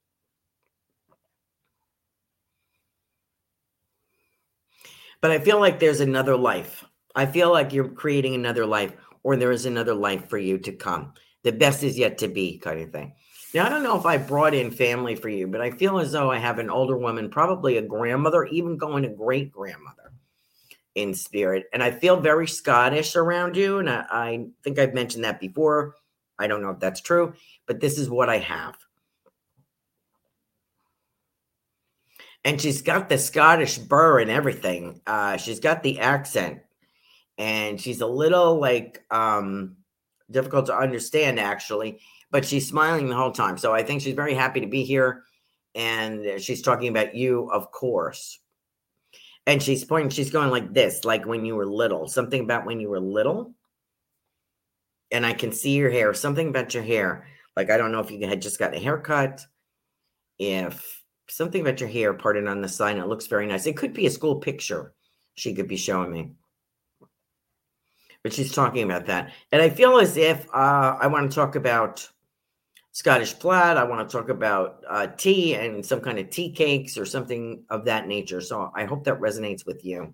[5.20, 6.85] But I feel like there's another life.
[7.14, 10.72] I feel like you're creating another life, or there is another life for you to
[10.72, 11.12] come.
[11.42, 13.14] The best is yet to be, kind of thing.
[13.55, 16.13] Now, I don't know if I brought in family for you, but I feel as
[16.13, 20.13] though I have an older woman, probably a grandmother, even going to great grandmother
[20.95, 21.65] in spirit.
[21.73, 23.79] And I feel very Scottish around you.
[23.79, 25.95] And I, I, think I've mentioned that before.
[26.39, 27.33] I don't know if that's true,
[27.67, 28.77] but this is what I have.
[32.45, 35.01] And she's got the Scottish burr and everything.
[35.07, 36.61] Uh, she's got the accent.
[37.39, 39.77] And she's a little like um,
[40.31, 43.57] difficult to understand, actually but she's smiling the whole time.
[43.59, 45.25] So I think she's very happy to be here.
[45.75, 48.41] And she's talking about you, of course.
[49.47, 52.81] And she's pointing, she's going like this, like when you were little, something about when
[52.81, 53.55] you were little.
[55.11, 57.27] And I can see your hair, something about your hair.
[57.57, 59.47] Like, I don't know if you had just got a haircut,
[60.38, 63.67] if something about your hair parted on the side, it looks very nice.
[63.67, 64.95] It could be a school picture
[65.35, 66.33] she could be showing me
[68.23, 69.33] but she's talking about that.
[69.53, 72.09] And I feel as if uh, I want to talk about
[72.99, 73.77] Scottish plaid.
[73.77, 77.63] I want to talk about uh, tea and some kind of tea cakes or something
[77.71, 78.41] of that nature.
[78.41, 80.13] So I hope that resonates with you.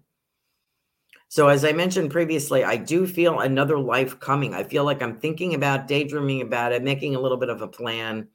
[1.29, 4.53] So, as I mentioned previously, I do feel another life coming.
[4.53, 7.66] I feel like I'm thinking about, daydreaming about it, making a little bit of a
[7.66, 8.29] plan,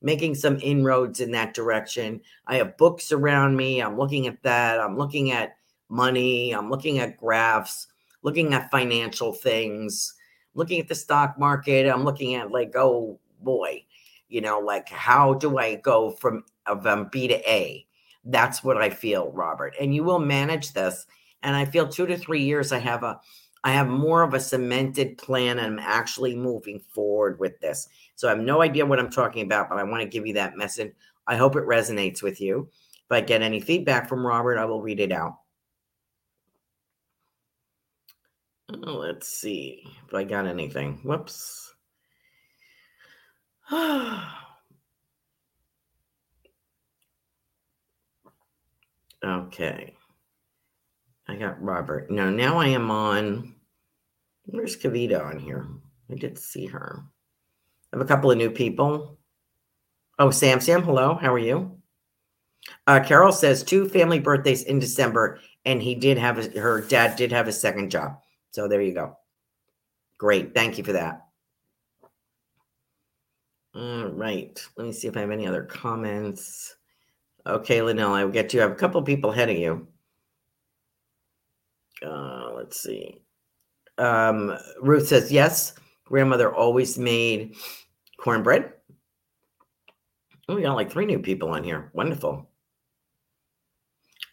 [0.00, 2.22] making some inroads in that direction.
[2.46, 3.82] I have books around me.
[3.82, 4.80] I'm looking at that.
[4.80, 5.56] I'm looking at
[5.90, 6.52] money.
[6.52, 7.88] I'm looking at graphs,
[8.22, 10.14] looking at financial things,
[10.54, 11.86] looking at the stock market.
[11.86, 13.84] I'm looking at, like, oh boy,
[14.30, 17.86] you know like how do i go from from um, b to a?
[18.24, 21.06] That's what i feel robert and you will manage this
[21.42, 23.18] and i feel two to three years i have a
[23.64, 27.88] i have more of a cemented plan and i'm actually moving forward with this.
[28.14, 30.34] So i have no idea what i'm talking about but i want to give you
[30.34, 30.92] that message.
[31.26, 32.68] I hope it resonates with you.
[33.04, 35.38] If i get any feedback from robert i will read it out.
[38.72, 41.00] Uh, let's see if i got anything.
[41.02, 41.69] Whoops
[49.24, 49.94] okay.
[51.28, 52.10] I got Robert.
[52.10, 53.54] No, now I am on.
[54.46, 55.68] Where's Kavita on here?
[56.10, 57.04] I did see her.
[57.92, 59.18] I have a couple of new people.
[60.18, 61.14] Oh, Sam, Sam, hello.
[61.14, 61.78] How are you?
[62.88, 67.14] Uh, Carol says two family birthdays in December, and he did have a, her dad
[67.14, 68.18] did have a second job.
[68.50, 69.16] So there you go.
[70.18, 70.54] Great.
[70.54, 71.29] Thank you for that.
[73.74, 74.60] All right.
[74.76, 76.76] Let me see if I have any other comments.
[77.46, 78.62] Okay, Linnell, I will get to you.
[78.62, 79.86] I have a couple people ahead of you.
[82.04, 83.22] Uh, let's see.
[83.98, 87.56] Um, Ruth says, yes, grandmother always made
[88.18, 88.72] cornbread.
[90.48, 91.90] Oh, we got like three new people on here.
[91.94, 92.48] Wonderful.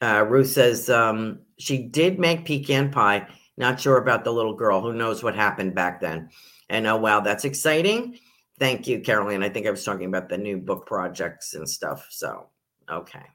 [0.02, 3.28] Uh, Ruth says, um, she did make pecan pie.
[3.58, 4.82] Not sure about the little girl.
[4.82, 6.30] Who knows what happened back then?
[6.69, 8.19] And oh wow, that's exciting.
[8.59, 9.43] Thank you, Caroline.
[9.43, 12.07] I think I was talking about the new book projects and stuff.
[12.09, 12.47] So
[12.89, 13.25] okay.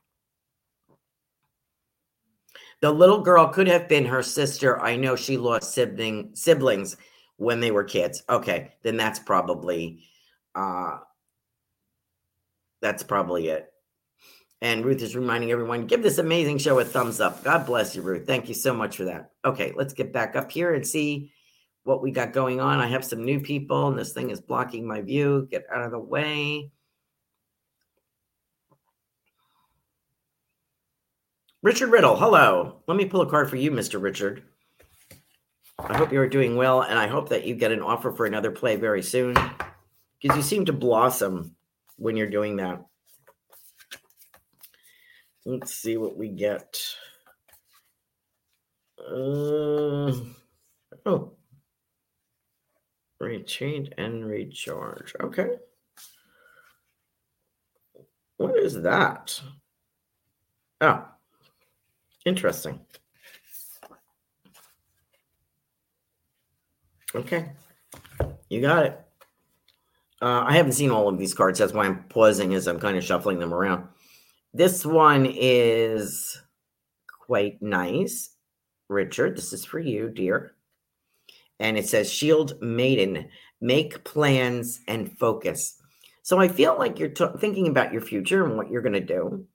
[2.80, 4.80] The little girl could have been her sister.
[4.80, 6.96] I know she lost sibling siblings
[7.36, 8.24] when they were kids.
[8.28, 10.02] Okay, then that's probably
[10.56, 10.98] uh
[12.80, 13.72] that's probably it.
[14.60, 17.44] And Ruth is reminding everyone give this amazing show a thumbs up.
[17.44, 18.26] God bless you, Ruth.
[18.26, 19.30] Thank you so much for that.
[19.44, 21.30] Okay, let's get back up here and see
[21.84, 22.80] what we got going on.
[22.80, 25.48] I have some new people, and this thing is blocking my view.
[25.50, 26.70] Get out of the way.
[31.62, 32.82] Richard Riddle, hello.
[32.86, 34.02] Let me pull a card for you, Mr.
[34.02, 34.42] Richard.
[35.78, 38.26] I hope you are doing well, and I hope that you get an offer for
[38.26, 39.34] another play very soon
[40.20, 41.54] because you seem to blossom
[41.96, 42.84] when you're doing that.
[45.44, 46.78] Let's see what we get.
[48.98, 50.12] Uh,
[51.04, 51.32] oh,
[53.22, 55.14] rechange and recharge.
[55.20, 55.56] Okay.
[58.36, 59.40] What is that?
[60.80, 61.04] Oh,
[62.26, 62.80] interesting.
[67.14, 67.52] Okay,
[68.48, 69.00] you got it.
[70.20, 71.58] Uh, I haven't seen all of these cards.
[71.58, 73.86] That's why I'm pausing as I'm kind of shuffling them around.
[74.54, 76.40] This one is
[77.06, 78.30] quite nice.
[78.88, 80.54] Richard, this is for you, dear.
[81.62, 83.28] And it says, Shield Maiden,
[83.60, 85.80] make plans and focus.
[86.22, 89.00] So I feel like you're t- thinking about your future and what you're going to
[89.00, 89.46] do.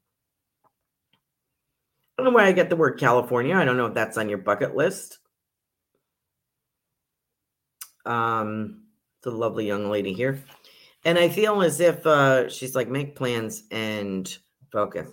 [2.17, 3.55] I don't know why I get the word California.
[3.55, 5.19] I don't know if that's on your bucket list.
[8.05, 8.83] Um,
[9.23, 10.41] the lovely young lady here.
[11.03, 14.35] And I feel as if uh, she's like, make plans and
[14.71, 15.09] focus.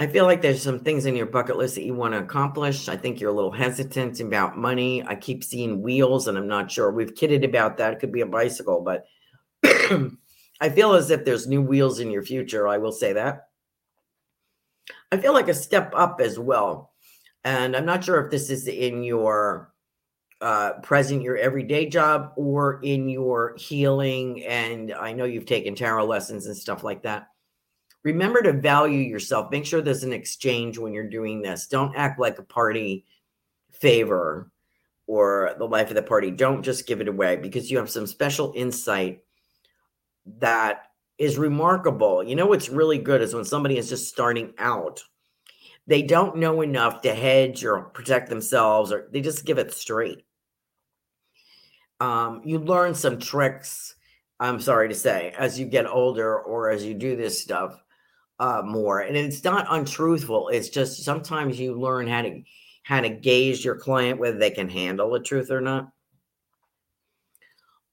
[0.00, 2.88] I feel like there's some things in your bucket list that you want to accomplish.
[2.88, 5.06] I think you're a little hesitant about money.
[5.06, 6.90] I keep seeing wheels, and I'm not sure.
[6.90, 7.92] We've kidded about that.
[7.92, 9.04] It could be a bicycle, but
[9.62, 12.66] I feel as if there's new wheels in your future.
[12.66, 13.48] I will say that.
[15.12, 16.94] I feel like a step up as well.
[17.44, 19.74] And I'm not sure if this is in your
[20.40, 24.46] uh, present, your everyday job, or in your healing.
[24.46, 27.29] And I know you've taken tarot lessons and stuff like that.
[28.02, 29.50] Remember to value yourself.
[29.50, 31.66] Make sure there's an exchange when you're doing this.
[31.66, 33.04] Don't act like a party
[33.72, 34.50] favor
[35.06, 36.30] or the life of the party.
[36.30, 39.22] Don't just give it away because you have some special insight
[40.38, 40.84] that
[41.18, 42.22] is remarkable.
[42.22, 45.02] You know what's really good is when somebody is just starting out.
[45.86, 50.24] They don't know enough to hedge or protect themselves, or they just give it straight
[52.00, 53.94] um, you learn some tricks.
[54.40, 57.78] I'm sorry to say, as you get older or as you do this stuff
[58.40, 60.48] uh, more, and it's not untruthful.
[60.48, 62.42] It's just sometimes you learn how to
[62.82, 65.90] how to gauge your client whether they can handle the truth or not.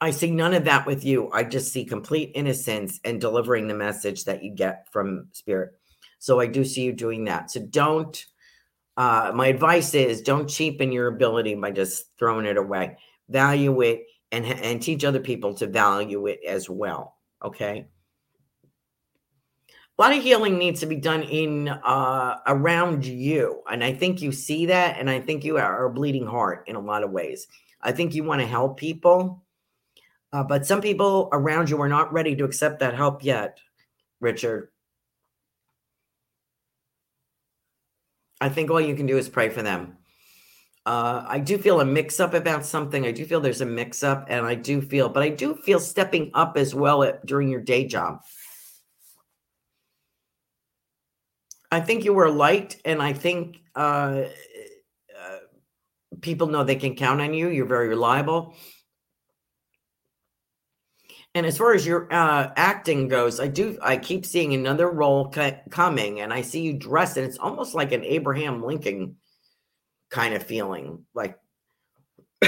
[0.01, 1.29] I see none of that with you.
[1.31, 5.71] I just see complete innocence and delivering the message that you get from spirit.
[6.19, 7.51] So I do see you doing that.
[7.51, 8.25] So don't.
[8.95, 12.97] Uh, my advice is don't cheapen your ability by just throwing it away
[13.29, 17.17] value it, and, and teach other people to value it as well.
[17.43, 17.88] Okay.
[19.98, 24.22] A lot of healing needs to be done in uh, around you, and I think
[24.22, 27.10] you see that, and I think you are a bleeding heart in a lot of
[27.10, 27.48] ways.
[27.82, 29.43] I think you want to help people,
[30.32, 33.58] uh, but some people around you are not ready to accept that help yet,
[34.20, 34.70] Richard.
[38.39, 39.98] I think all you can do is pray for them.
[40.86, 43.04] Uh, I do feel a mix up about something.
[43.04, 45.80] I do feel there's a mix up, and I do feel, but I do feel
[45.80, 48.22] stepping up as well at, during your day job.
[51.72, 54.24] I think you were liked, and I think uh,
[55.18, 55.38] uh,
[56.22, 57.49] people know they can count on you.
[57.49, 58.55] You're very reliable.
[61.36, 63.78] And as far as your uh, acting goes, I do.
[63.82, 65.32] I keep seeing another role
[65.70, 69.18] coming, and I see you dressed, and it's almost like an Abraham Lincoln
[70.09, 71.38] kind of feeling like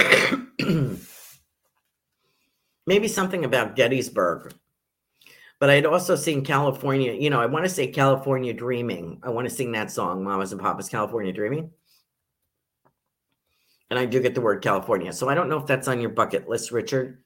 [2.88, 4.54] maybe something about Gettysburg.
[5.60, 9.20] But I'd also seen California, you know, I want to say California Dreaming.
[9.24, 11.72] I want to sing that song, Mamas and Papas California Dreaming.
[13.90, 15.12] And I do get the word California.
[15.12, 17.24] So I don't know if that's on your bucket list, Richard,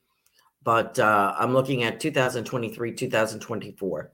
[0.63, 4.11] but uh, I'm looking at 2023, 2024.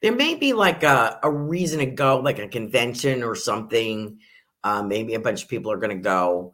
[0.00, 4.18] There may be like a, a reason to go, like a convention or something
[4.66, 6.52] uh, maybe a bunch of people are going to go.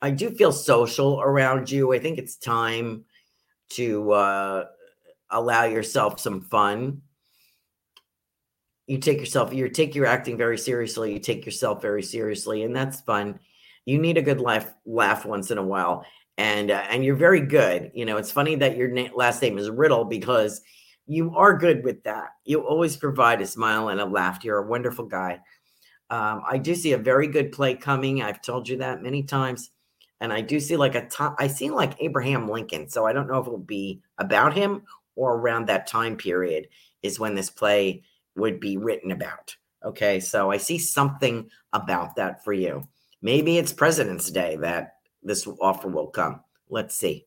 [0.00, 1.92] I do feel social around you.
[1.92, 3.04] I think it's time
[3.70, 4.64] to uh,
[5.32, 7.02] allow yourself some fun.
[8.86, 12.74] you take yourself, you take your acting very seriously, you take yourself very seriously, and
[12.74, 13.38] that's fun.
[13.86, 16.04] You need a good laugh, laugh once in a while,
[16.38, 17.90] and uh, and you're very good.
[17.94, 20.60] You know, it's funny that your na- last name is Riddle because
[21.06, 22.30] you are good with that.
[22.44, 24.44] You always provide a smile and a laugh.
[24.44, 25.40] You're a wonderful guy.
[26.10, 28.22] Um, I do see a very good play coming.
[28.22, 29.70] I've told you that many times.
[30.20, 32.88] And I do see like a top, I see like Abraham Lincoln.
[32.88, 34.82] So I don't know if it'll be about him
[35.16, 36.68] or around that time period
[37.02, 38.02] is when this play
[38.36, 39.56] would be written about.
[39.84, 40.20] Okay.
[40.20, 42.86] So I see something about that for you.
[43.20, 46.40] Maybe it's President's Day that this offer will come.
[46.68, 47.26] Let's see.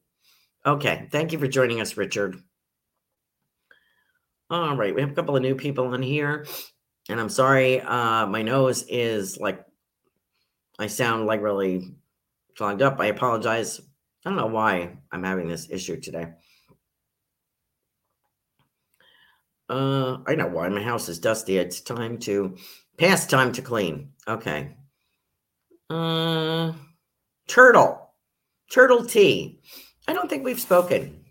[0.65, 1.07] Okay.
[1.11, 2.37] Thank you for joining us, Richard.
[4.51, 6.45] All right, we have a couple of new people in here,
[7.09, 9.65] and I'm sorry, uh, my nose is like,
[10.77, 11.95] I sound like really
[12.55, 12.99] clogged up.
[12.99, 13.81] I apologize.
[14.23, 16.27] I don't know why I'm having this issue today.
[19.67, 21.57] Uh, I know why my house is dusty.
[21.57, 22.55] It's time to
[22.97, 24.11] pass time to clean.
[24.27, 24.75] Okay.
[25.89, 26.73] Uh,
[27.47, 28.11] turtle,
[28.71, 29.59] turtle tea.
[30.07, 31.25] I don't think we've spoken.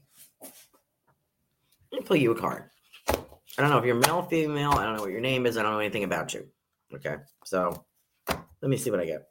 [1.92, 2.70] Let me pull you a card.
[3.08, 4.72] I don't know if you're male, female.
[4.72, 5.56] I don't know what your name is.
[5.56, 6.48] I don't know anything about you.
[6.92, 7.16] Okay.
[7.44, 7.84] So
[8.28, 9.28] let me see what I get.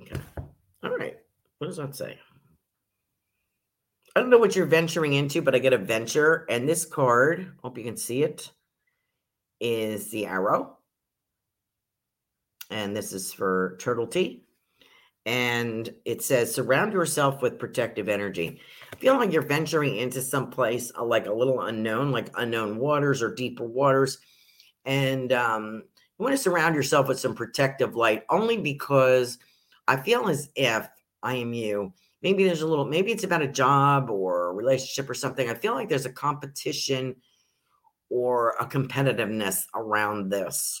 [0.00, 0.20] Okay.
[0.84, 1.16] All right.
[1.58, 2.18] What does that say?
[4.14, 6.44] I don't know what you're venturing into, but I get a venture.
[6.50, 8.50] And this card, hope you can see it,
[9.60, 10.76] is the arrow.
[12.70, 14.44] And this is for Turtle Tea.
[15.24, 18.60] And it says surround yourself with protective energy.
[18.92, 22.76] I feel like you're venturing into some place uh, like a little unknown, like unknown
[22.76, 24.18] waters or deeper waters.
[24.84, 25.84] And um,
[26.18, 29.38] you want to surround yourself with some protective light only because
[29.86, 30.88] I feel as if
[31.22, 31.92] I am you.
[32.22, 35.50] Maybe there's a little, maybe it's about a job or a relationship or something.
[35.50, 37.16] I feel like there's a competition
[38.10, 40.80] or a competitiveness around this.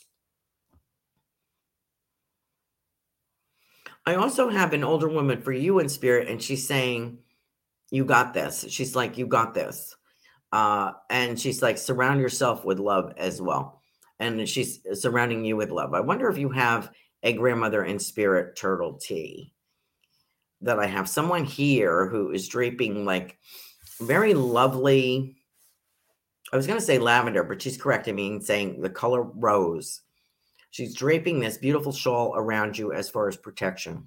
[4.04, 7.18] I also have an older woman for you in spirit, and she's saying,
[7.90, 8.64] You got this.
[8.68, 9.96] She's like, You got this.
[10.50, 13.80] Uh, and she's like, Surround yourself with love as well.
[14.18, 15.94] And she's surrounding you with love.
[15.94, 16.90] I wonder if you have
[17.22, 19.52] a grandmother in spirit turtle tea
[20.62, 23.38] that I have someone here who is draping like
[24.00, 25.36] very lovely.
[26.52, 30.02] I was going to say lavender, but she's correcting me and saying the color rose
[30.72, 34.06] She's draping this beautiful shawl around you as far as protection.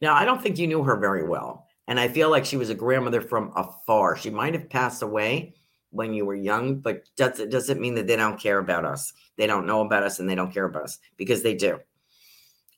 [0.00, 1.66] Now, I don't think you knew her very well.
[1.86, 4.16] And I feel like she was a grandmother from afar.
[4.16, 5.56] She might have passed away
[5.90, 9.12] when you were young, but does, it doesn't mean that they don't care about us.
[9.36, 11.80] They don't know about us and they don't care about us because they do.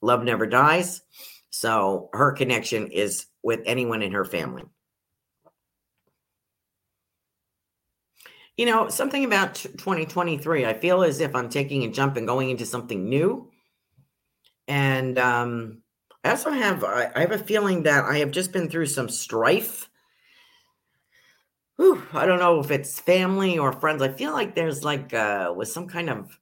[0.01, 1.03] Love never dies.
[1.53, 4.65] So her connection is with anyone in her family.
[8.57, 12.51] you know, something about 2023, I feel as if I'm taking a jump and going
[12.51, 13.51] into something new.
[14.69, 15.83] And um,
[16.23, 19.89] I also have, I, have a feeling that I have just been through some strife.
[21.77, 24.03] Whew, I don't know if it's family or friends.
[24.03, 26.39] I feel like there's like, uh, was some kind of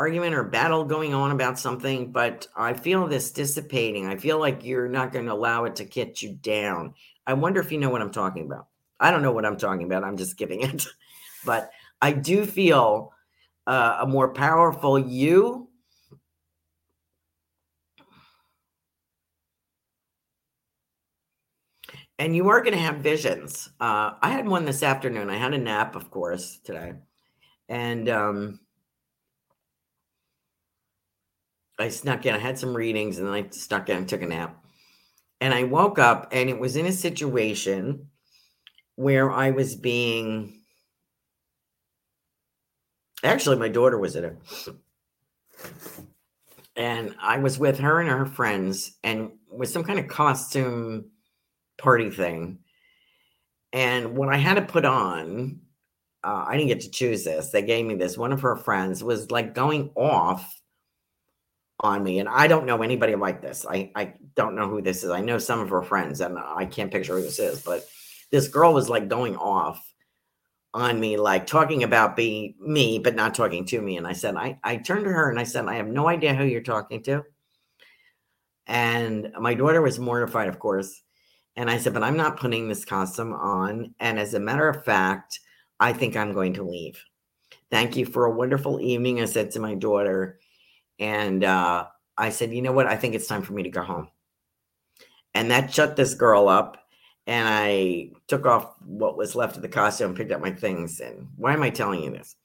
[0.00, 4.06] argument or battle going on about something, but I feel this dissipating.
[4.06, 6.94] I feel like you're not going to allow it to get you down.
[7.26, 8.68] I wonder if you know what I'm talking about.
[8.98, 10.02] I don't know what I'm talking about.
[10.02, 10.86] I'm just giving it.
[11.44, 11.70] but
[12.00, 13.12] I do feel
[13.66, 15.68] uh, a more powerful you.
[22.18, 23.68] And you are going to have visions.
[23.78, 25.28] Uh, I had one this afternoon.
[25.28, 26.94] I had a nap, of course, today.
[27.68, 28.60] And um,
[31.80, 32.34] I snuck in.
[32.34, 34.62] I had some readings and then I snuck in and took a nap.
[35.40, 38.08] And I woke up and it was in a situation
[38.96, 40.60] where I was being
[43.24, 44.36] actually my daughter was in it.
[46.76, 51.10] And I was with her and her friends and with some kind of costume
[51.78, 52.58] party thing.
[53.72, 55.60] And what I had to put on,
[56.24, 57.50] uh, I didn't get to choose this.
[57.50, 58.18] They gave me this.
[58.18, 60.59] One of her friends was like going off
[61.80, 62.18] on me.
[62.18, 63.66] And I don't know anybody like this.
[63.68, 65.10] I, I don't know who this is.
[65.10, 67.88] I know some of her friends and I can't picture who this is, but
[68.30, 69.84] this girl was like going off
[70.72, 73.96] on me, like talking about being me, but not talking to me.
[73.96, 76.34] And I said, I, I turned to her and I said, I have no idea
[76.34, 77.24] who you're talking to.
[78.66, 81.02] And my daughter was mortified, of course.
[81.56, 83.94] And I said, but I'm not putting this costume on.
[83.98, 85.40] And as a matter of fact,
[85.80, 87.02] I think I'm going to leave.
[87.70, 89.20] Thank you for a wonderful evening.
[89.20, 90.38] I said to my daughter.
[91.00, 91.86] And uh,
[92.16, 92.86] I said, you know what?
[92.86, 94.08] I think it's time for me to go home.
[95.34, 96.76] And that shut this girl up
[97.26, 101.00] and I took off what was left of the costume, picked up my things.
[101.00, 102.36] And why am I telling you this?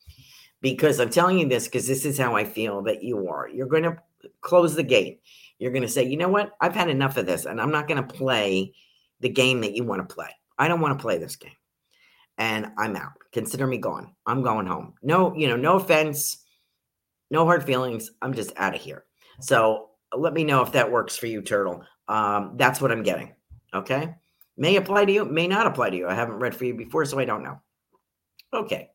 [0.61, 3.49] Because I'm telling you this because this is how I feel that you are.
[3.49, 3.97] You're going to
[4.41, 5.21] close the gate.
[5.59, 6.51] You're going to say, you know what?
[6.61, 8.73] I've had enough of this, and I'm not going to play
[9.21, 10.29] the game that you want to play.
[10.57, 11.51] I don't want to play this game.
[12.37, 13.13] And I'm out.
[13.31, 14.13] Consider me gone.
[14.25, 14.95] I'm going home.
[15.01, 16.44] No, you know, no offense,
[17.29, 18.11] no hard feelings.
[18.21, 19.05] I'm just out of here.
[19.39, 21.83] So let me know if that works for you, Turtle.
[22.07, 23.33] Um, that's what I'm getting.
[23.73, 24.15] Okay.
[24.57, 26.07] May apply to you, may not apply to you.
[26.07, 27.59] I haven't read for you before, so I don't know.
[28.53, 28.89] Okay.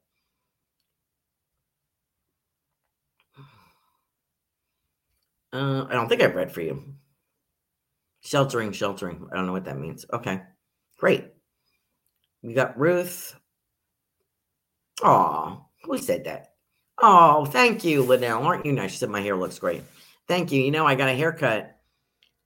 [5.52, 6.94] Uh, I don't think I've read for you.
[8.22, 9.28] Sheltering, sheltering.
[9.32, 10.06] I don't know what that means.
[10.12, 10.40] Okay,
[10.98, 11.26] great.
[12.42, 13.34] We got Ruth.
[15.02, 16.49] Oh, who said that?
[17.02, 18.42] Oh, thank you, Liddell.
[18.42, 18.92] Aren't you nice?
[18.92, 19.82] She said my hair looks great.
[20.28, 20.60] Thank you.
[20.60, 21.76] You know, I got a haircut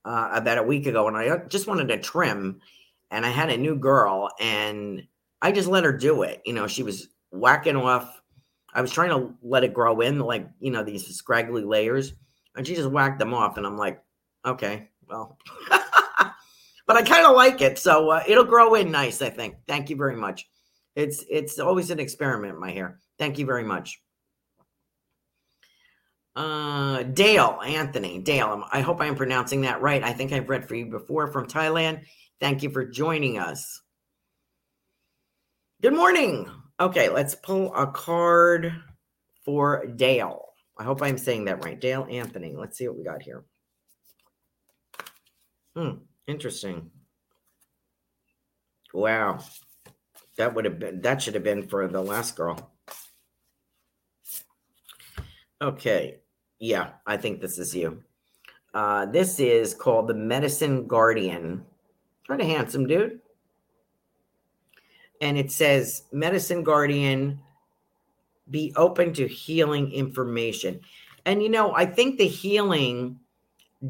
[0.05, 2.61] uh, about a week ago, and I just wanted to trim
[3.11, 5.03] and I had a new girl and
[5.41, 6.41] I just let her do it.
[6.45, 8.21] You know, she was whacking off.
[8.73, 12.13] I was trying to let it grow in, like, you know, these scraggly layers,
[12.55, 13.57] and she just whacked them off.
[13.57, 14.03] And I'm like,
[14.45, 15.37] okay, well,
[15.69, 17.79] but I kind of like it.
[17.79, 19.55] So uh, it'll grow in nice, I think.
[19.67, 20.49] Thank you very much.
[20.95, 22.99] It's it's always an experiment, my hair.
[23.17, 24.01] Thank you very much.
[26.35, 28.65] Uh, Dale Anthony Dale.
[28.71, 30.03] I hope I'm pronouncing that right.
[30.03, 32.01] I think I've read for you before from Thailand.
[32.41, 33.81] Thank you for joining us.
[35.81, 36.49] Good morning.
[36.79, 38.73] Okay, let's pull a card
[39.45, 40.45] for Dale.
[40.77, 41.79] I hope I'm saying that right.
[41.79, 42.53] Dale Anthony.
[42.55, 43.45] Let's see what we got here.
[45.75, 45.91] Hmm,
[46.27, 46.91] interesting.
[48.93, 49.39] Wow.
[50.37, 52.73] That would have been that should have been for the last girl.
[55.61, 56.19] Okay.
[56.65, 58.01] Yeah, I think this is you.
[58.73, 61.63] Uh, this is called the Medicine Guardian.
[62.27, 63.19] Kind of handsome dude.
[65.21, 67.39] And it says, Medicine Guardian,
[68.49, 70.79] be open to healing information.
[71.27, 73.19] And, you know, I think the healing,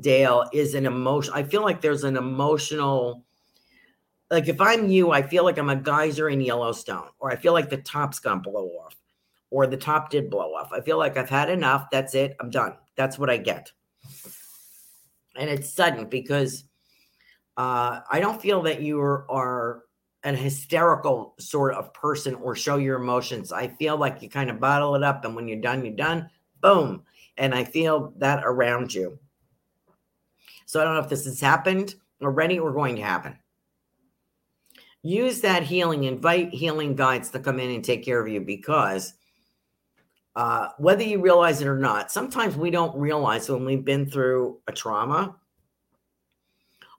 [0.01, 1.33] Dale, is an emotion.
[1.33, 3.23] I feel like there's an emotional,
[4.29, 7.53] like if I'm you, I feel like I'm a geyser in Yellowstone, or I feel
[7.53, 8.97] like the top's gonna blow off,
[9.49, 10.71] or the top did blow off.
[10.73, 11.87] I feel like I've had enough.
[11.91, 12.35] That's it.
[12.39, 12.73] I'm done.
[12.95, 13.71] That's what I get.
[15.35, 16.65] And it's sudden because
[17.57, 19.83] uh, I don't feel that you are, are
[20.23, 23.51] an hysterical sort of person or show your emotions.
[23.51, 26.29] I feel like you kind of bottle it up, and when you're done, you're done.
[26.61, 27.03] Boom.
[27.37, 29.19] And I feel that around you.
[30.65, 33.37] So I don't know if this has happened already or going to happen.
[35.03, 39.13] Use that healing, invite healing guides to come in and take care of you because
[40.35, 44.59] uh, whether you realize it or not, sometimes we don't realize when we've been through
[44.67, 45.35] a trauma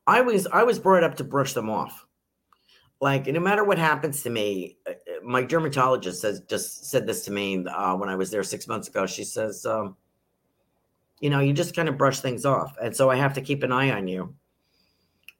[0.06, 2.06] I was I was brought up to brush them off.
[3.00, 7.24] Like no matter what happens to me, uh, uh, my dermatologist says just said this
[7.24, 9.06] to me uh, when I was there six months ago.
[9.06, 9.96] She says, um,
[11.20, 13.62] you know, you just kind of brush things off, and so I have to keep
[13.62, 14.34] an eye on you.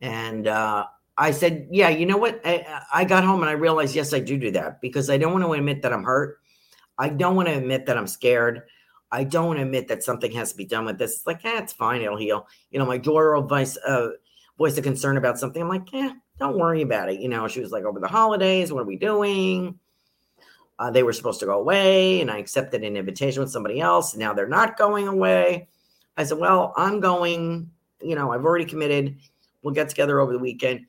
[0.03, 0.87] And uh,
[1.17, 2.41] I said, yeah, you know what?
[2.45, 5.33] I, I got home and I realized, yes, I do do that because I don't
[5.33, 6.41] want to admit that I'm hurt.
[6.99, 8.63] I don't want to admit that I'm scared.
[9.13, 11.17] I don't want to admit that something has to be done with this.
[11.17, 12.03] It's like, eh, it's fine.
[12.03, 12.49] It'll heal.
[12.71, 14.11] You know, my daughter will vice, uh,
[14.59, 15.63] voice a concern about something.
[15.63, 17.21] I'm like, yeah, don't worry about it.
[17.21, 19.79] You know, she was like, over the holidays, what are we doing?
[20.79, 24.15] Uh, they were supposed to go away, and I accepted an invitation with somebody else.
[24.15, 25.69] Now they're not going away.
[26.17, 27.71] I said, well, I'm going.
[28.03, 29.17] You know, I've already committed.
[29.63, 30.87] We'll get together over the weekend.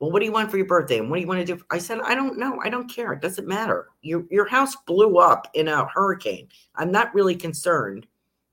[0.00, 0.98] Well, what do you want for your birthday?
[0.98, 1.62] And what do you want to do?
[1.70, 2.58] I said, I don't know.
[2.64, 3.12] I don't care.
[3.12, 3.88] It doesn't matter.
[4.00, 6.48] Your your house blew up in a hurricane.
[6.74, 8.06] I'm not really concerned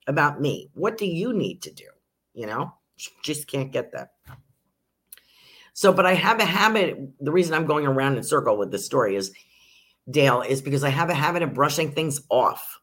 [0.08, 0.70] about me.
[0.74, 1.86] What do you need to do?
[2.34, 2.74] You know,
[3.24, 4.12] just can't get that.
[5.74, 6.98] So, but I have a habit.
[7.22, 9.32] The reason I'm going around in circle with this story is,
[10.12, 12.78] Dale, is because I have a habit of brushing things off.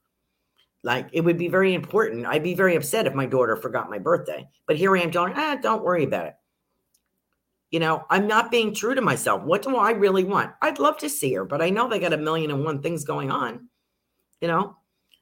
[0.83, 2.25] Like it would be very important.
[2.25, 4.49] I'd be very upset if my daughter forgot my birthday.
[4.67, 6.35] But here I am telling her, ah, don't worry about it.
[7.71, 9.43] You know, I'm not being true to myself.
[9.43, 10.53] What do I really want?
[10.62, 13.05] I'd love to see her, but I know they got a million and one things
[13.05, 13.69] going on.
[14.41, 14.77] You know,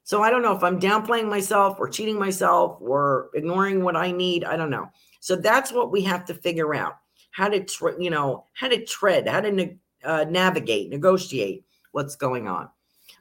[0.04, 4.10] so I don't know if I'm downplaying myself or cheating myself or ignoring what I
[4.10, 4.44] need.
[4.44, 4.90] I don't know.
[5.20, 6.96] So that's what we have to figure out
[7.32, 7.64] how to
[7.98, 12.68] you know how to tread how to ne- uh, navigate negotiate what's going on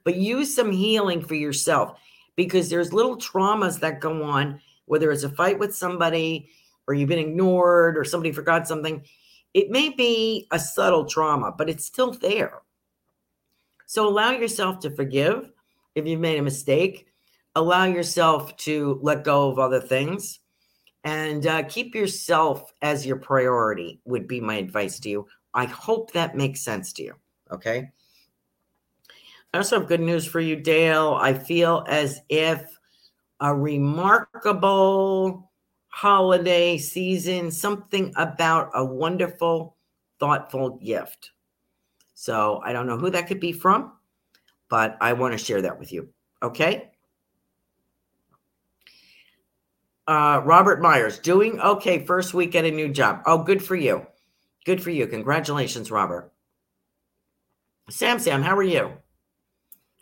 [0.04, 1.98] but use some healing for yourself
[2.36, 6.50] because there's little traumas that go on whether it's a fight with somebody
[6.92, 9.04] or you've been ignored or somebody forgot something
[9.54, 12.62] it may be a subtle trauma but it's still there
[13.86, 15.52] so allow yourself to forgive
[15.96, 17.08] if you've made a mistake
[17.56, 20.40] allow yourself to let go of other things
[21.04, 26.12] and uh, keep yourself as your priority would be my advice to you I hope
[26.14, 27.16] that makes sense to you.
[27.52, 27.92] Okay.
[29.54, 31.18] I also have good news for you, Dale.
[31.20, 32.64] I feel as if
[33.42, 35.51] a remarkable
[35.92, 39.76] holiday season, something about a wonderful,
[40.20, 41.32] thoughtful gift.
[42.16, 43.94] So I don't know who that could be from,
[44.70, 46.10] but I want to share that with you.
[46.42, 46.90] Okay.
[50.08, 52.06] Uh, Robert Myers, doing okay.
[52.06, 53.22] First week at a new job.
[53.26, 54.06] Oh, good for you.
[54.66, 55.08] Good for you.
[55.08, 56.32] Congratulations, Robert.
[57.90, 58.92] Sam Sam, how are you?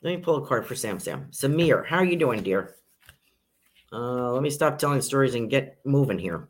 [0.02, 1.28] Let me pull a card for Sam Sam.
[1.32, 2.76] Samir, how are you doing, dear?
[3.92, 6.50] Uh, let me stop telling stories and get moving here.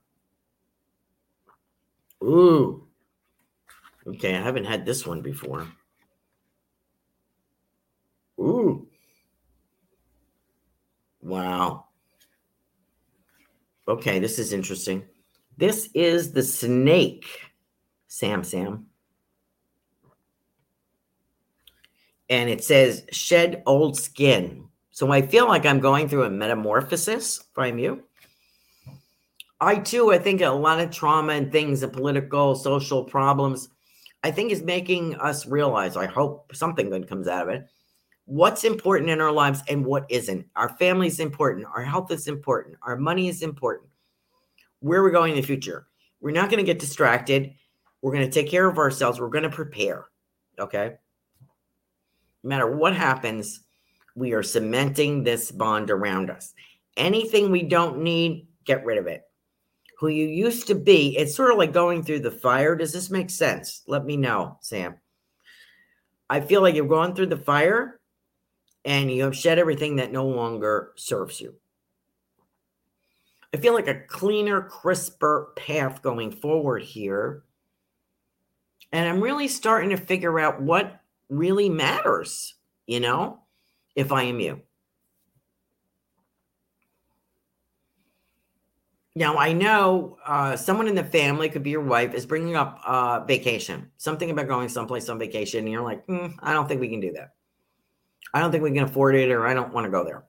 [2.23, 2.87] Ooh.
[4.05, 5.67] Okay, I haven't had this one before.
[8.39, 8.87] Ooh.
[11.21, 11.85] Wow.
[13.87, 15.03] Okay, this is interesting.
[15.57, 17.25] This is the snake,
[18.07, 18.85] Sam Sam.
[22.29, 24.68] And it says shed old skin.
[24.99, 28.03] So I feel like I'm going through a metamorphosis from you.
[29.61, 33.69] I too, I think a lot of trauma and things, and political, social problems,
[34.25, 37.69] I think is making us realize, I hope something good comes out of it,
[38.25, 40.45] what's important in our lives and what isn't.
[40.57, 41.65] Our family is important.
[41.73, 42.75] Our health is important.
[42.81, 43.89] Our money is important.
[44.81, 45.87] Where we're going in the future.
[46.19, 47.53] We're not going to get distracted.
[48.01, 49.17] We're going to take care of ourselves.
[49.17, 50.07] We're going to prepare.
[50.59, 50.97] Okay.
[52.43, 53.61] No matter what happens,
[54.19, 56.53] we are cementing this bond around us.
[56.97, 59.23] Anything we don't need, get rid of it.
[59.99, 62.75] Who you used to be, it's sort of like going through the fire.
[62.75, 63.81] Does this make sense?
[63.87, 64.95] Let me know, Sam.
[66.29, 67.99] I feel like you've gone through the fire
[68.85, 71.55] and you have shed everything that no longer serves you.
[73.53, 77.43] I feel like a cleaner, crisper path going forward here.
[78.91, 82.55] And I'm really starting to figure out what really matters,
[82.85, 83.39] you know?
[83.95, 84.61] If I am you.
[89.15, 92.79] Now, I know uh, someone in the family, could be your wife, is bringing up
[92.85, 95.59] uh, vacation, something about going someplace on vacation.
[95.59, 97.33] And you're like, mm, I don't think we can do that.
[98.33, 100.23] I don't think we can afford it, or I don't want to go there.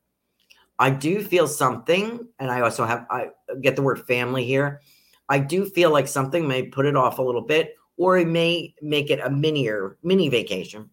[0.78, 3.28] I do feel something, and I also have, I
[3.60, 4.80] get the word family here.
[5.28, 8.74] I do feel like something may put it off a little bit, or it may
[8.82, 10.90] make it a mini or mini vacation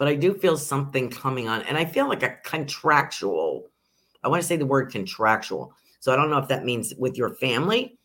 [0.00, 3.68] but I do feel something coming on, and I feel like a contractual.
[4.24, 5.74] I want to say the word contractual.
[6.00, 7.98] So I don't know if that means with your family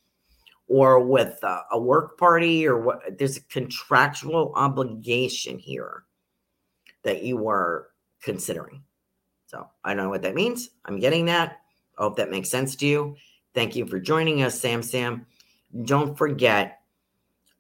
[0.68, 3.18] or with a, a work party or what.
[3.18, 6.04] There's a contractual obligation here
[7.04, 7.88] that you are
[8.22, 8.84] considering.
[9.46, 10.72] So I don't know what that means.
[10.84, 11.62] I'm getting that.
[11.98, 13.16] I hope that makes sense to you.
[13.54, 15.26] Thank you for joining us, Sam Sam.
[15.86, 16.82] Don't forget,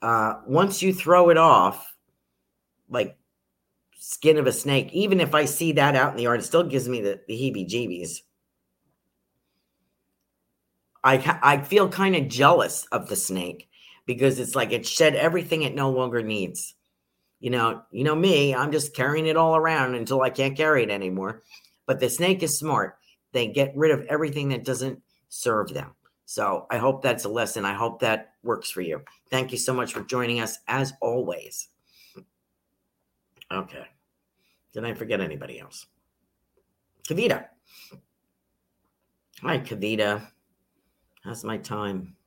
[0.02, 1.96] uh, once you throw it off,
[2.90, 3.18] like
[4.08, 6.64] skin of a snake, even if I see that out in the yard, it still
[6.64, 8.22] gives me the, the heebie jeebies.
[11.03, 13.68] I, I feel kind of jealous of the snake
[14.06, 16.76] because it's like it shed everything it no longer needs.
[17.39, 20.84] You know, you know me, I'm just carrying it all around until I can't carry
[20.84, 21.41] it anymore.
[21.88, 22.99] But the snake is smart.
[23.32, 25.95] They get rid of everything that doesn't serve them.
[26.26, 27.66] So I hope that's a lesson.
[27.66, 29.01] I hope that works for you.
[29.32, 31.70] Thank you so much for joining us as always.
[33.51, 33.88] Okay.
[34.76, 35.86] Did I forget anybody else?
[37.07, 37.45] Kavita.
[39.41, 40.28] Hi, Kavita.
[41.23, 42.17] How's my time?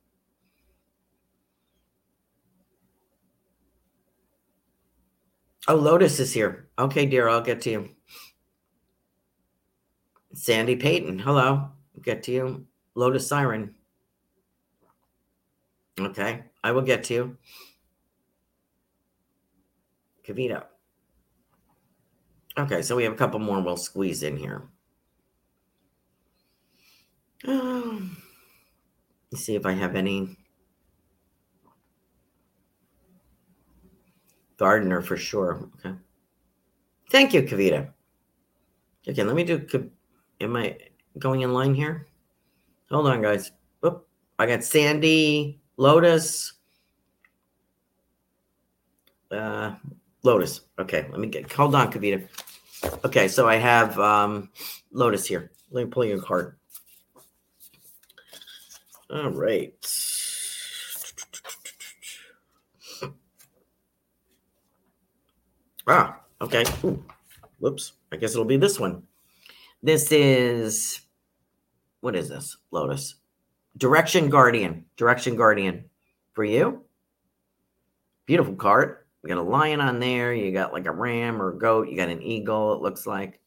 [5.67, 6.69] Oh, Lotus is here.
[6.79, 7.89] Okay, dear, I'll get to you.
[10.33, 11.69] Sandy Payton, hello.
[12.01, 12.65] Get to you.
[12.95, 13.75] Lotus Siren.
[15.99, 17.37] Okay, I will get to you.
[20.27, 20.63] Kavita.
[22.57, 24.63] Okay, so we have a couple more we'll squeeze in here.
[27.47, 28.17] Um,
[29.33, 30.37] see if I have any.
[34.57, 35.69] Gardener for sure.
[35.79, 35.95] Okay.
[37.11, 37.93] Thank you, Kavita.
[39.07, 39.89] Okay, let me do.
[40.41, 40.77] Am I
[41.17, 42.07] going in line here?
[42.91, 43.51] Hold on, guys.
[43.85, 44.05] Oop,
[44.37, 46.53] I got Sandy, Lotus,
[49.31, 49.75] uh,
[50.23, 50.61] Lotus.
[50.77, 51.51] Okay, let me get.
[51.53, 52.27] Hold on, Kavita.
[53.05, 54.49] Okay, so I have um,
[54.91, 55.51] Lotus here.
[55.71, 56.57] Let me pull you a card.
[59.09, 59.73] All right.
[65.91, 66.63] Ah, okay.
[66.83, 67.03] Ooh,
[67.57, 67.93] whoops.
[68.11, 69.01] I guess it'll be this one.
[69.81, 71.01] This is
[72.01, 72.57] what is this?
[72.69, 73.15] Lotus.
[73.77, 74.85] Direction Guardian.
[74.97, 75.85] Direction Guardian.
[76.33, 76.83] For you?
[78.25, 78.97] Beautiful card.
[79.23, 80.33] You got a lion on there.
[80.33, 81.89] You got like a ram or a goat.
[81.89, 83.39] You got an eagle, it looks like.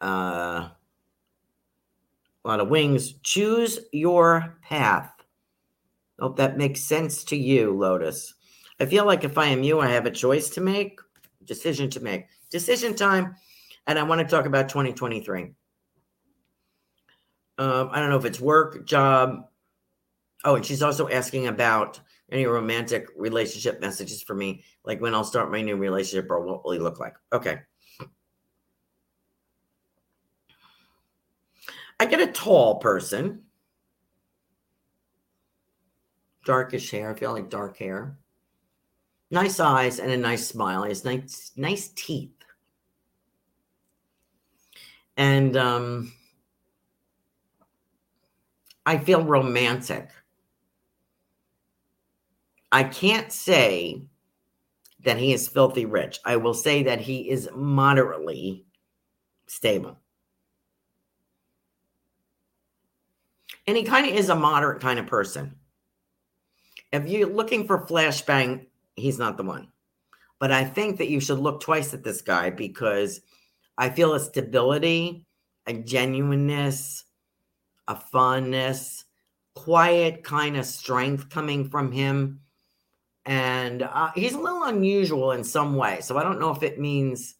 [0.00, 0.68] Uh,
[2.44, 3.14] a lot of wings.
[3.22, 5.12] Choose your path.
[6.18, 8.34] Hope that makes sense to you, Lotus.
[8.78, 11.00] I feel like if I am you, I have a choice to make,
[11.44, 12.26] decision to make.
[12.50, 13.36] Decision time.
[13.86, 15.52] And I want to talk about 2023.
[17.58, 19.44] Um, I don't know if it's work, job.
[20.44, 22.00] Oh, and she's also asking about
[22.30, 26.64] any romantic relationship messages for me, like when I'll start my new relationship or what
[26.64, 27.14] will he look like.
[27.32, 27.60] Okay.
[31.98, 33.42] I get a tall person,
[36.46, 37.10] darkish hair.
[37.10, 38.16] I feel like dark hair,
[39.30, 40.84] nice eyes, and a nice smile.
[40.84, 42.32] He has nice, nice teeth,
[45.18, 46.12] and um,
[48.86, 50.08] I feel romantic.
[52.72, 54.02] I can't say
[55.04, 56.20] that he is filthy rich.
[56.24, 58.66] I will say that he is moderately
[59.46, 59.98] stable.
[63.66, 65.56] And he kind of is a moderate kind of person.
[66.92, 68.66] If you're looking for flashbang,
[68.96, 69.68] he's not the one.
[70.38, 73.20] But I think that you should look twice at this guy because
[73.76, 75.26] I feel a stability,
[75.66, 77.04] a genuineness,
[77.86, 79.04] a fondness,
[79.54, 82.40] quiet kind of strength coming from him.
[83.26, 86.00] And uh, he's a little unusual in some way.
[86.00, 87.34] So I don't know if it means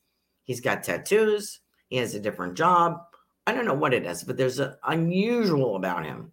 [0.44, 3.00] he's got tattoos, he has a different job,
[3.46, 6.32] I don't know what it is, but there's an unusual about him.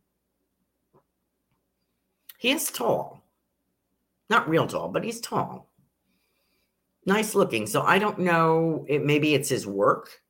[2.37, 3.23] He is tall.
[4.29, 5.71] Not real tall, but he's tall.
[7.05, 7.65] Nice looking.
[7.65, 8.85] So I don't know.
[8.87, 10.21] It, maybe it's his work.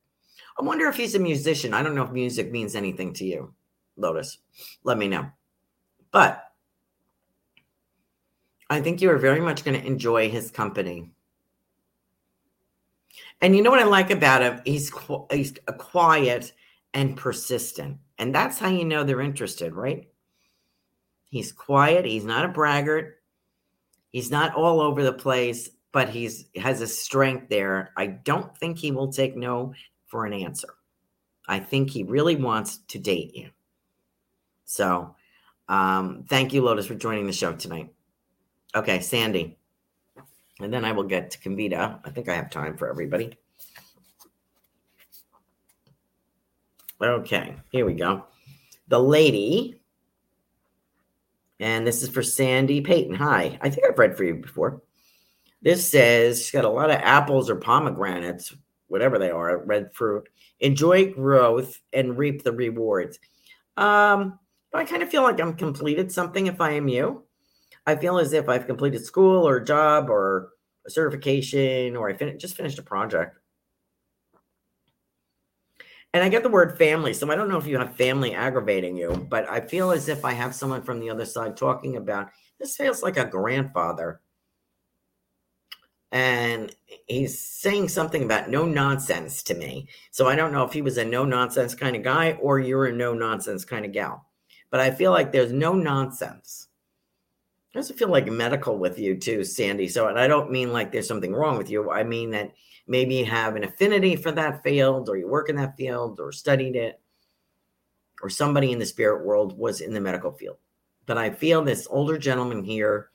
[0.57, 1.73] I wonder if he's a musician.
[1.73, 3.53] I don't know if music means anything to you,
[3.97, 4.37] Lotus.
[4.83, 5.29] Let me know.
[6.11, 6.46] But
[8.69, 11.11] I think you are very much going to enjoy his company.
[13.41, 14.61] And you know what I like about him?
[14.65, 14.91] He's
[15.31, 16.53] he's quiet
[16.93, 17.97] and persistent.
[18.17, 20.09] And that's how you know they're interested, right?
[21.29, 23.21] He's quiet, he's not a braggart.
[24.11, 27.91] He's not all over the place, but he's has a strength there.
[27.95, 29.73] I don't think he will take no
[30.07, 30.69] for an answer.
[31.47, 33.49] I think he really wants to date you.
[34.65, 35.15] So,
[35.69, 37.93] um, thank you, Lotus, for joining the show tonight.
[38.77, 39.57] Okay, Sandy.
[40.59, 41.99] And then I will get to Kavita.
[42.05, 43.35] I think I have time for everybody.
[47.01, 48.25] Okay, here we go.
[48.87, 49.81] The lady,
[51.59, 53.15] and this is for Sandy Payton.
[53.15, 54.83] Hi, I think I've read for you before.
[55.63, 58.55] This says she's got a lot of apples or pomegranates,
[58.89, 60.29] whatever they are, red fruit.
[60.59, 63.17] Enjoy growth and reap the rewards.
[63.75, 64.37] Um,
[64.71, 67.23] but I kind of feel like I'm completed something if I am you.
[67.87, 70.49] I feel as if I've completed school or job or
[70.85, 73.39] a certification or I fin- just finished a project.
[76.13, 77.13] And I get the word family.
[77.13, 80.25] So I don't know if you have family aggravating you, but I feel as if
[80.25, 82.29] I have someone from the other side talking about
[82.59, 84.19] this feels like a grandfather.
[86.11, 86.73] And
[87.07, 89.87] he's saying something about no nonsense to me.
[90.11, 92.85] So I don't know if he was a no nonsense kind of guy or you're
[92.85, 94.25] a no nonsense kind of gal.
[94.71, 96.66] But I feel like there's no nonsense.
[97.77, 99.87] I also feel like medical with you too, Sandy.
[99.87, 101.91] So, and I don't mean like there's something wrong with you.
[101.91, 102.51] I mean that
[102.87, 106.31] maybe you have an affinity for that field or you work in that field or
[106.31, 106.99] studied it
[108.23, 110.57] or somebody in the spirit world was in the medical field
[111.05, 113.09] but i feel this older gentleman here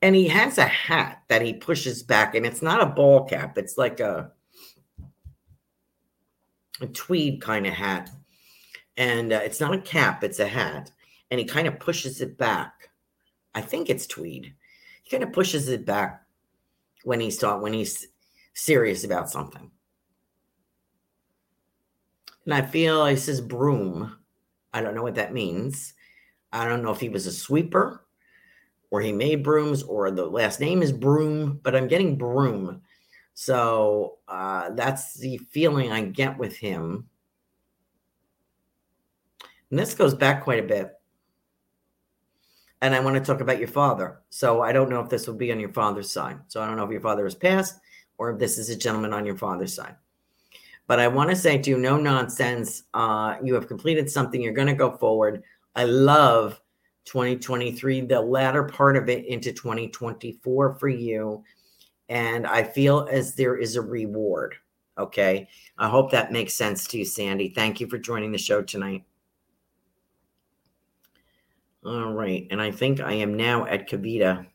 [0.00, 3.58] and he has a hat that he pushes back and it's not a ball cap
[3.58, 4.30] it's like a
[6.80, 8.08] a tweed kind of hat
[8.96, 10.90] and uh, it's not a cap it's a hat
[11.30, 12.90] and he kind of pushes it back
[13.54, 14.54] i think it's tweed
[15.02, 16.26] he kind of pushes it back
[17.04, 18.08] when he's taught when he's
[18.56, 19.70] serious about something.
[22.44, 24.16] And I feel he says broom.
[24.72, 25.94] I don't know what that means.
[26.52, 28.04] I don't know if he was a sweeper
[28.90, 32.82] or he made brooms or the last name is Broom, but I'm getting broom.
[33.34, 37.08] So uh, that's the feeling I get with him.
[39.70, 40.92] And this goes back quite a bit
[42.86, 44.20] and I want to talk about your father.
[44.30, 46.38] So I don't know if this will be on your father's side.
[46.46, 47.80] So I don't know if your father has passed
[48.16, 49.96] or if this is a gentleman on your father's side.
[50.86, 52.84] But I want to say to you, no nonsense.
[52.94, 54.40] Uh, you have completed something.
[54.40, 55.42] You're going to go forward.
[55.74, 56.60] I love
[57.06, 61.42] 2023, the latter part of it into 2024 for you.
[62.08, 64.54] And I feel as there is a reward.
[64.96, 65.48] Okay.
[65.76, 67.48] I hope that makes sense to you, Sandy.
[67.48, 69.02] Thank you for joining the show tonight.
[71.86, 72.46] All right.
[72.50, 74.46] And I think I am now at Kavita.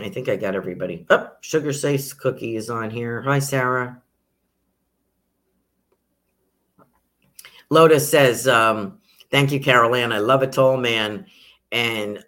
[0.00, 1.06] I think I got everybody.
[1.10, 3.22] Up, oh, Sugar Safe Cookie is on here.
[3.22, 4.00] Hi, Sarah.
[7.70, 10.12] Lotus says, um, Thank you, Carolan.
[10.12, 11.26] I love a tall man.
[11.72, 12.24] And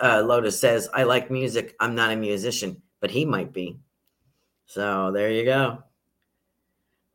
[0.00, 1.74] uh, Lotus says, I like music.
[1.80, 3.78] I'm not a musician, but he might be.
[4.66, 5.82] So there you go.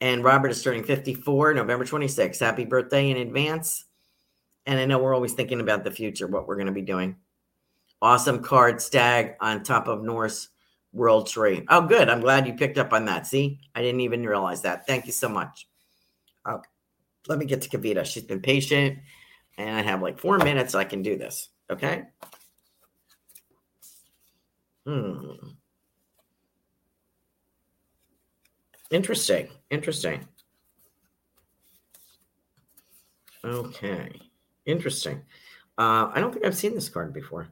[0.02, 2.40] And Robert is turning 54, November 26th.
[2.40, 3.86] Happy birthday in advance.
[4.66, 7.16] And I know we're always thinking about the future, what we're going to be doing.
[8.02, 10.50] Awesome card stag on top of Norse
[10.94, 11.64] World Tree.
[11.70, 12.10] Oh, good.
[12.10, 13.28] I'm glad you picked up on that.
[13.28, 14.86] See, I didn't even realize that.
[14.88, 15.68] Thank you so much.
[16.48, 16.68] Okay.
[17.28, 18.06] Let me get to Kavita.
[18.06, 19.00] She's been patient,
[19.58, 20.74] and I have like four minutes.
[20.74, 21.50] I can do this.
[21.70, 22.04] Okay.
[24.86, 25.32] Hmm.
[28.90, 29.48] Interesting.
[29.70, 30.28] Interesting.
[33.46, 34.31] Okay.
[34.66, 35.22] Interesting.
[35.78, 37.48] Uh, I don't think I've seen this card before.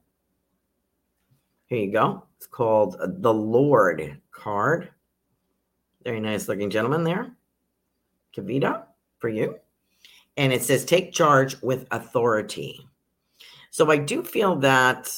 [1.67, 2.23] Here you go.
[2.37, 4.89] It's called the Lord card.
[6.03, 7.31] Very nice looking gentleman there.
[8.35, 8.83] Kavita
[9.19, 9.59] for you.
[10.37, 12.87] And it says, take charge with authority.
[13.71, 15.11] So I do feel that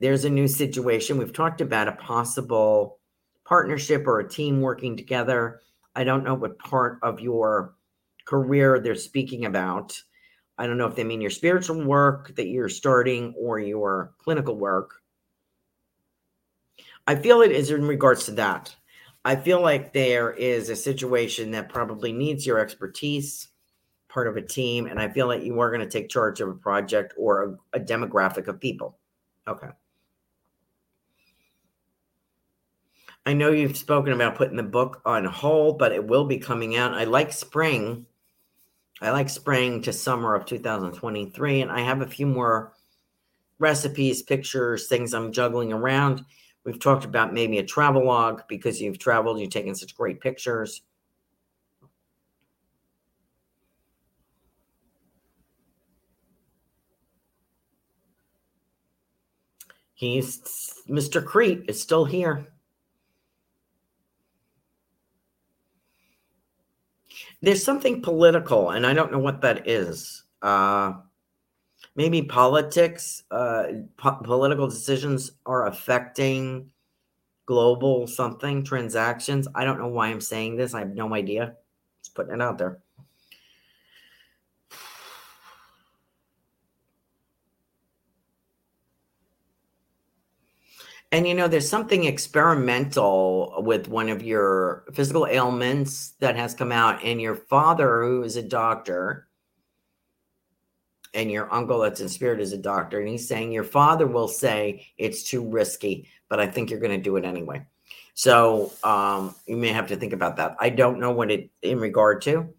[0.00, 1.18] there's a new situation.
[1.18, 2.98] We've talked about a possible
[3.44, 5.60] partnership or a team working together.
[5.94, 7.74] I don't know what part of your
[8.24, 10.00] career they're speaking about.
[10.56, 14.56] I don't know if they mean your spiritual work that you're starting or your clinical
[14.56, 15.02] work.
[17.06, 18.74] I feel it is in regards to that.
[19.24, 23.48] I feel like there is a situation that probably needs your expertise,
[24.08, 26.48] part of a team, and I feel like you are going to take charge of
[26.48, 28.98] a project or a, a demographic of people.
[29.48, 29.68] Okay.
[33.26, 36.76] I know you've spoken about putting the book on hold, but it will be coming
[36.76, 36.92] out.
[36.92, 38.04] I like spring.
[39.04, 42.72] I like spring to summer of 2023, and I have a few more
[43.58, 46.24] recipes, pictures, things I'm juggling around.
[46.64, 50.80] We've talked about maybe a travel log because you've traveled, you've taken such great pictures.
[59.92, 60.40] He's
[60.88, 61.22] Mr.
[61.22, 62.53] Crete is still here.
[67.44, 70.22] There's something political, and I don't know what that is.
[70.40, 70.94] Uh,
[71.94, 73.64] maybe politics, uh,
[73.98, 76.70] po- political decisions are affecting
[77.44, 79.46] global something transactions.
[79.54, 80.72] I don't know why I'm saying this.
[80.72, 81.56] I have no idea.
[82.02, 82.78] Just putting it out there.
[91.14, 96.72] And you know, there's something experimental with one of your physical ailments that has come
[96.72, 99.28] out, and your father, who is a doctor,
[101.14, 104.26] and your uncle that's in spirit is a doctor, and he's saying your father will
[104.26, 107.64] say it's too risky, but I think you're going to do it anyway.
[108.14, 110.56] So um, you may have to think about that.
[110.58, 112.52] I don't know what it in regard to.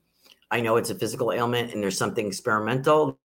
[0.50, 3.20] I know it's a physical ailment, and there's something experimental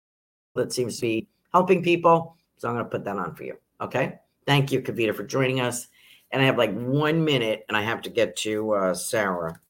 [0.55, 2.39] that seems to be helping people.
[2.57, 3.59] So I'm going to put that on for you.
[3.79, 4.20] Okay.
[4.49, 5.88] Thank you, Kavita, for joining us.
[6.30, 9.61] And I have like one minute, and I have to get to uh, Sarah.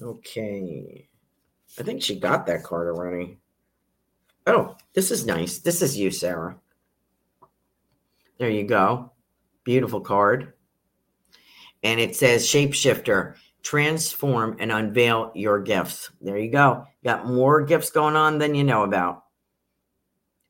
[0.00, 1.06] Okay.
[1.78, 3.36] I think she got that card already.
[4.46, 5.58] Oh, this is nice.
[5.58, 6.56] This is you, Sarah.
[8.38, 9.12] There you go.
[9.64, 10.54] Beautiful card.
[11.82, 16.10] And it says shapeshifter, transform and unveil your gifts.
[16.22, 16.86] There you go.
[17.04, 19.24] got more gifts going on than you know about.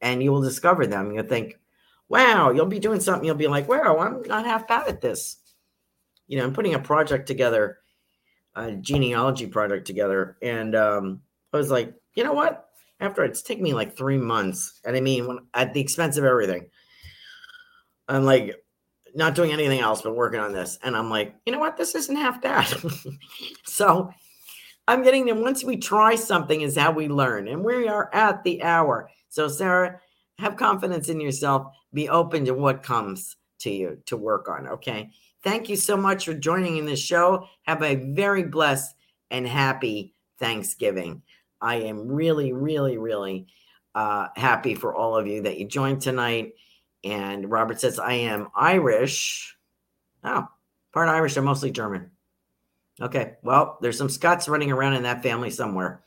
[0.01, 1.11] And you will discover them.
[1.11, 1.59] You'll think,
[2.13, 3.25] wow, you'll be doing something.
[3.25, 5.39] You'll be like, wow, I'm not half bad at this.
[6.29, 7.79] You know, I'm putting a project together,
[8.55, 10.37] a genealogy project together.
[10.41, 12.69] And um, I was like, you know what?
[13.03, 16.25] after it's taken me like three months, and I mean, when at the expense of
[16.25, 16.69] everything,
[18.09, 18.55] I'm like
[19.15, 21.95] not doing anything else but working on this, and I'm like, you know what, this
[21.95, 22.73] isn't half bad.
[23.65, 24.11] so
[24.87, 25.35] I'm getting there.
[25.35, 29.11] Once we try something, is how we learn, and we are at the hour.
[29.29, 30.01] So Sarah,
[30.39, 31.75] have confidence in yourself.
[31.93, 34.67] Be open to what comes to you to work on.
[34.69, 35.11] Okay.
[35.43, 37.49] Thank you so much for joining in the show.
[37.63, 38.95] Have a very blessed
[39.31, 41.23] and happy Thanksgiving.
[41.61, 43.47] I am really, really, really
[43.95, 46.55] uh, happy for all of you that you joined tonight.
[47.05, 49.57] And Robert says, I am Irish.
[50.25, 50.47] Oh,
[50.93, 52.11] part Irish, I'm mostly German.
[53.01, 56.03] Okay, well, there's some Scots running around in that family somewhere.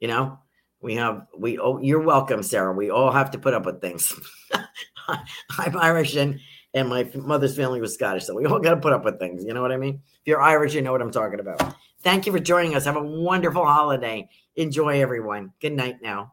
[0.00, 0.38] You know,
[0.80, 2.72] we have, we, oh, you're welcome, Sarah.
[2.72, 4.12] We all have to put up with things.
[5.58, 6.40] I'm Irish and,
[6.74, 8.24] and my mother's family was Scottish.
[8.24, 9.44] So we all got to put up with things.
[9.44, 10.02] You know what I mean?
[10.04, 11.74] If you're Irish, you know what I'm talking about.
[12.00, 12.84] Thank you for joining us.
[12.84, 14.28] Have a wonderful holiday.
[14.54, 15.52] Enjoy, everyone.
[15.60, 16.32] Good night now.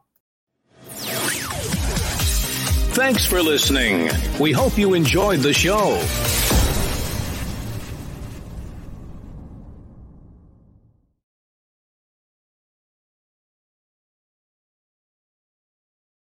[2.94, 4.08] Thanks for listening.
[4.38, 6.00] We hope you enjoyed the show.